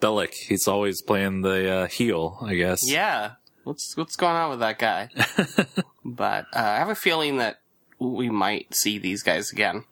Bellick, 0.00 0.34
he's 0.34 0.68
always 0.68 1.02
playing 1.02 1.42
the 1.42 1.70
uh, 1.70 1.86
heel, 1.86 2.38
I 2.42 2.54
guess. 2.54 2.88
Yeah, 2.88 3.32
what's 3.64 3.96
what's 3.96 4.16
going 4.16 4.36
on 4.36 4.50
with 4.50 4.60
that 4.60 4.78
guy? 4.78 5.08
but 6.04 6.46
uh, 6.54 6.58
I 6.60 6.76
have 6.76 6.88
a 6.88 6.94
feeling 6.94 7.38
that 7.38 7.60
we 7.98 8.30
might 8.30 8.74
see 8.74 8.98
these 8.98 9.22
guys 9.22 9.52
again. 9.52 9.84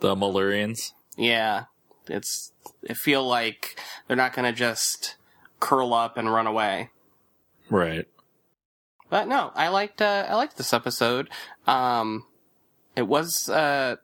The 0.00 0.14
Malurians. 0.14 0.92
Yeah, 1.16 1.64
it's. 2.08 2.52
I 2.88 2.94
feel 2.94 3.26
like 3.26 3.80
they're 4.06 4.16
not 4.16 4.34
going 4.34 4.44
to 4.52 4.56
just 4.56 5.16
curl 5.60 5.94
up 5.94 6.16
and 6.16 6.32
run 6.32 6.46
away. 6.46 6.90
Right. 7.70 8.06
But 9.08 9.28
no, 9.28 9.52
I 9.54 9.68
liked. 9.68 10.02
Uh, 10.02 10.26
I 10.28 10.34
liked 10.34 10.56
this 10.56 10.72
episode. 10.72 11.30
Um, 11.66 12.26
it 12.94 13.06
was. 13.06 13.48
Uh, 13.48 13.96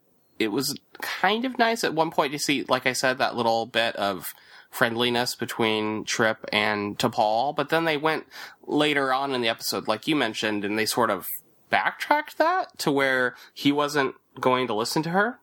it 0.42 0.52
was 0.52 0.78
kind 1.00 1.44
of 1.44 1.58
nice 1.58 1.84
at 1.84 1.94
one 1.94 2.10
point 2.10 2.32
to 2.32 2.38
see, 2.38 2.64
like 2.64 2.86
I 2.86 2.92
said, 2.92 3.18
that 3.18 3.36
little 3.36 3.66
bit 3.66 3.96
of 3.96 4.34
friendliness 4.70 5.34
between 5.34 6.04
Trip 6.04 6.44
and 6.52 6.98
T'Pol. 6.98 7.54
But 7.54 7.68
then 7.68 7.84
they 7.84 7.96
went 7.96 8.26
later 8.66 9.12
on 9.12 9.34
in 9.34 9.40
the 9.40 9.48
episode, 9.48 9.86
like 9.86 10.08
you 10.08 10.16
mentioned, 10.16 10.64
and 10.64 10.78
they 10.78 10.86
sort 10.86 11.10
of 11.10 11.28
backtracked 11.70 12.38
that 12.38 12.78
to 12.78 12.90
where 12.90 13.34
he 13.54 13.72
wasn't 13.72 14.14
going 14.40 14.66
to 14.66 14.74
listen 14.74 15.02
to 15.02 15.10
her. 15.10 15.38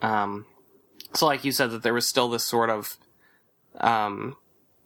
Um, 0.00 0.46
so 1.14 1.26
like 1.26 1.44
you 1.44 1.52
said, 1.52 1.70
that 1.70 1.82
there 1.82 1.94
was 1.94 2.08
still 2.08 2.28
this 2.28 2.44
sort 2.44 2.70
of 2.70 2.96
um, 3.80 4.36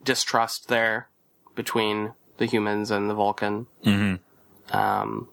distrust 0.04 0.68
there 0.68 1.08
between 1.54 2.12
the 2.36 2.46
humans 2.46 2.90
and 2.90 3.08
the 3.08 3.14
Vulcan. 3.14 3.66
Mm-hmm. 3.84 4.76
Um, 4.76 5.28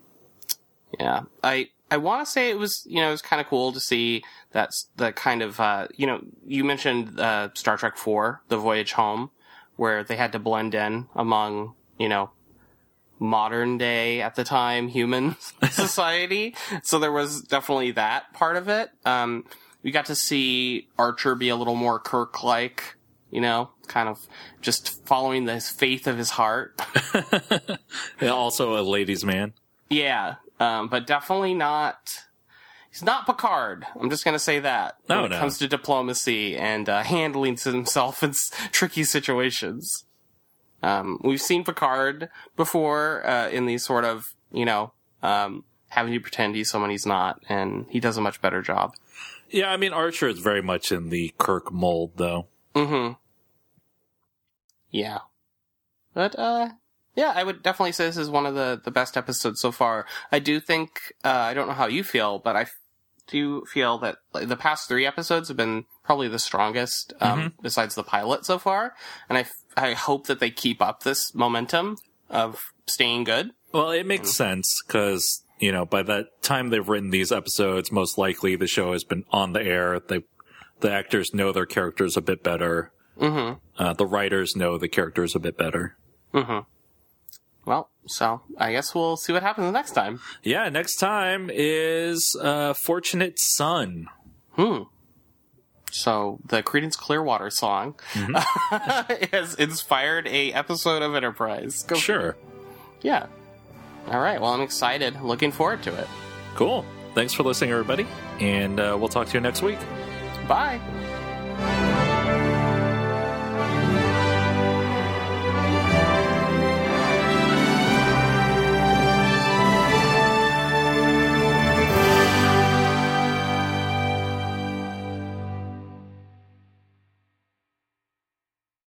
yeah, 0.99 1.23
I 1.43 1.69
I 1.93 1.97
want 1.97 2.25
to 2.25 2.31
say 2.31 2.49
it 2.49 2.57
was 2.57 2.83
you 2.87 2.95
know 3.01 3.09
it 3.09 3.11
was 3.11 3.21
kind 3.21 3.39
of 3.39 3.45
cool 3.45 3.71
to 3.71 3.79
see 3.79 4.23
that's 4.51 4.89
the 4.95 5.11
kind 5.11 5.43
of 5.43 5.59
uh, 5.59 5.87
you 5.95 6.07
know 6.07 6.21
you 6.43 6.63
mentioned 6.63 7.19
uh, 7.19 7.49
Star 7.53 7.77
Trek 7.77 7.97
Four, 7.97 8.41
The 8.47 8.57
Voyage 8.57 8.93
Home, 8.93 9.29
where 9.75 10.03
they 10.03 10.15
had 10.15 10.31
to 10.31 10.39
blend 10.39 10.73
in 10.73 11.05
among 11.13 11.75
you 11.99 12.09
know 12.09 12.31
modern 13.19 13.77
day 13.77 14.21
at 14.21 14.33
the 14.33 14.43
time 14.43 14.87
human 14.87 15.35
society. 15.69 16.55
So 16.81 16.97
there 16.97 17.11
was 17.11 17.41
definitely 17.41 17.91
that 17.91 18.33
part 18.33 18.57
of 18.57 18.67
it. 18.69 18.89
Um, 19.05 19.45
we 19.83 19.91
got 19.91 20.07
to 20.07 20.15
see 20.15 20.87
Archer 20.97 21.35
be 21.35 21.49
a 21.49 21.55
little 21.55 21.75
more 21.75 21.99
Kirk 21.99 22.43
like, 22.43 22.95
you 23.29 23.39
know, 23.39 23.69
kind 23.85 24.09
of 24.09 24.25
just 24.61 25.05
following 25.05 25.45
the 25.45 25.59
faith 25.59 26.07
of 26.07 26.17
his 26.17 26.31
heart. 26.31 26.81
Also 28.21 28.79
a 28.79 28.81
ladies' 28.81 29.23
man. 29.23 29.53
yeah, 29.89 30.35
um, 30.63 30.87
but 30.87 31.05
definitely 31.07 31.53
not. 31.53 32.23
He's 32.91 33.03
not 33.03 33.25
Picard. 33.25 33.85
I'm 33.99 34.09
just 34.09 34.23
gonna 34.23 34.37
say 34.39 34.59
that 34.59 34.97
No, 35.09 35.17
when 35.17 35.25
it 35.25 35.35
no. 35.35 35.39
comes 35.39 35.57
to 35.57 35.67
diplomacy 35.67 36.55
and 36.55 36.87
uh, 36.87 37.01
handling 37.03 37.57
himself 37.57 38.21
in 38.23 38.29
s- 38.31 38.51
tricky 38.71 39.03
situations. 39.03 40.05
Um, 40.83 41.19
we've 41.23 41.41
seen 41.41 41.63
Picard 41.63 42.29
before 42.55 43.25
uh, 43.27 43.49
in 43.49 43.65
these 43.65 43.83
sort 43.83 44.05
of, 44.05 44.35
you 44.51 44.65
know, 44.65 44.91
um, 45.23 45.63
having 45.89 46.13
to 46.13 46.19
pretend 46.19 46.55
he's 46.55 46.69
someone 46.69 46.89
he's 46.91 47.05
not, 47.05 47.41
and 47.49 47.85
he 47.89 47.99
does 47.99 48.17
a 48.17 48.21
much 48.21 48.41
better 48.41 48.61
job. 48.61 48.93
Yeah, 49.49 49.71
I 49.71 49.77
mean 49.77 49.93
Archer 49.93 50.27
is 50.27 50.39
very 50.39 50.61
much 50.61 50.91
in 50.91 51.09
the 51.09 51.33
Kirk 51.37 51.71
mold, 51.71 52.11
though. 52.17 52.47
Mm-hmm. 52.75 53.13
Yeah. 54.91 55.19
But, 56.13 56.37
uh, 56.37 56.69
yeah, 57.15 57.33
I 57.35 57.43
would 57.43 57.63
definitely 57.63 57.91
say 57.91 58.05
this 58.05 58.17
is 58.17 58.29
one 58.29 58.45
of 58.45 58.55
the, 58.55 58.81
the 58.83 58.91
best 58.91 59.17
episodes 59.17 59.61
so 59.61 59.71
far. 59.71 60.05
I 60.31 60.39
do 60.39 60.59
think, 60.59 61.13
uh, 61.23 61.29
I 61.29 61.53
don't 61.53 61.67
know 61.67 61.73
how 61.73 61.87
you 61.87 62.03
feel, 62.03 62.39
but 62.39 62.55
I 62.55 62.61
f- 62.61 62.73
do 63.27 63.63
feel 63.65 63.97
that 63.99 64.17
like, 64.33 64.47
the 64.47 64.57
past 64.57 64.87
three 64.87 65.05
episodes 65.05 65.47
have 65.47 65.57
been 65.57 65.85
probably 66.03 66.27
the 66.27 66.39
strongest, 66.39 67.13
um, 67.21 67.53
besides 67.61 67.95
the 67.95 68.03
pilot 68.03 68.45
so 68.45 68.57
far. 68.57 68.95
And 69.29 69.37
I, 69.37 69.41
f- 69.41 69.53
I 69.77 69.93
hope 69.93 70.27
that 70.27 70.39
they 70.39 70.49
keep 70.49 70.81
up 70.81 71.03
this 71.03 71.33
momentum 71.33 71.97
of 72.29 72.73
staying 72.87 73.23
good. 73.25 73.51
Well, 73.71 73.91
it 73.91 74.05
makes 74.05 74.31
sense 74.31 74.81
because 74.85 75.43
you 75.59 75.71
know 75.71 75.85
by 75.85 76.03
the 76.03 76.27
time 76.41 76.69
they've 76.69 76.87
written 76.87 77.11
these 77.11 77.31
episodes, 77.31 77.91
most 77.91 78.17
likely 78.17 78.55
the 78.55 78.67
show 78.67 78.93
has 78.93 79.03
been 79.03 79.23
on 79.31 79.53
the 79.53 79.61
air. 79.61 79.99
They, 79.99 80.23
the 80.81 80.91
actors 80.91 81.33
know 81.33 81.51
their 81.51 81.65
characters 81.65 82.17
a 82.17 82.21
bit 82.21 82.43
better. 82.43 82.91
Mm-hmm. 83.19 83.59
Uh, 83.81 83.93
the 83.93 84.05
writers 84.05 84.55
know 84.55 84.77
the 84.77 84.87
characters 84.87 85.35
a 85.35 85.39
bit 85.39 85.57
better. 85.57 85.95
Mm-hmm. 86.33 86.59
Well, 87.65 87.89
so 88.07 88.41
I 88.57 88.71
guess 88.71 88.93
we'll 88.93 89.17
see 89.17 89.31
what 89.33 89.43
happens 89.43 89.71
next 89.71 89.91
time. 89.91 90.19
Yeah, 90.43 90.67
next 90.69 90.97
time 90.97 91.49
is 91.53 92.35
uh, 92.41 92.73
Fortunate 92.73 93.39
Son. 93.39 94.07
Hmm. 94.51 94.83
So 95.91 96.39
the 96.45 96.63
Creedence 96.63 96.97
Clearwater 96.97 97.49
song 97.51 97.95
has 99.31 99.53
inspired 99.55 100.27
a 100.27 100.51
episode 100.51 101.01
of 101.03 101.15
Enterprise. 101.15 101.83
Go 101.83 101.95
Sure. 101.95 102.35
Yeah. 103.01 103.27
All 104.07 104.19
right. 104.19 104.41
Well, 104.41 104.51
I'm 104.53 104.61
excited. 104.61 105.21
Looking 105.21 105.51
forward 105.51 105.83
to 105.83 105.95
it. 105.95 106.07
Cool. 106.55 106.83
Thanks 107.13 107.33
for 107.33 107.43
listening, 107.43 107.71
everybody, 107.71 108.07
and 108.39 108.79
uh, 108.79 108.97
we'll 108.99 109.07
talk 109.09 109.27
to 109.27 109.33
you 109.35 109.39
next 109.39 109.61
week. 109.61 109.79
Bye. 110.47 110.79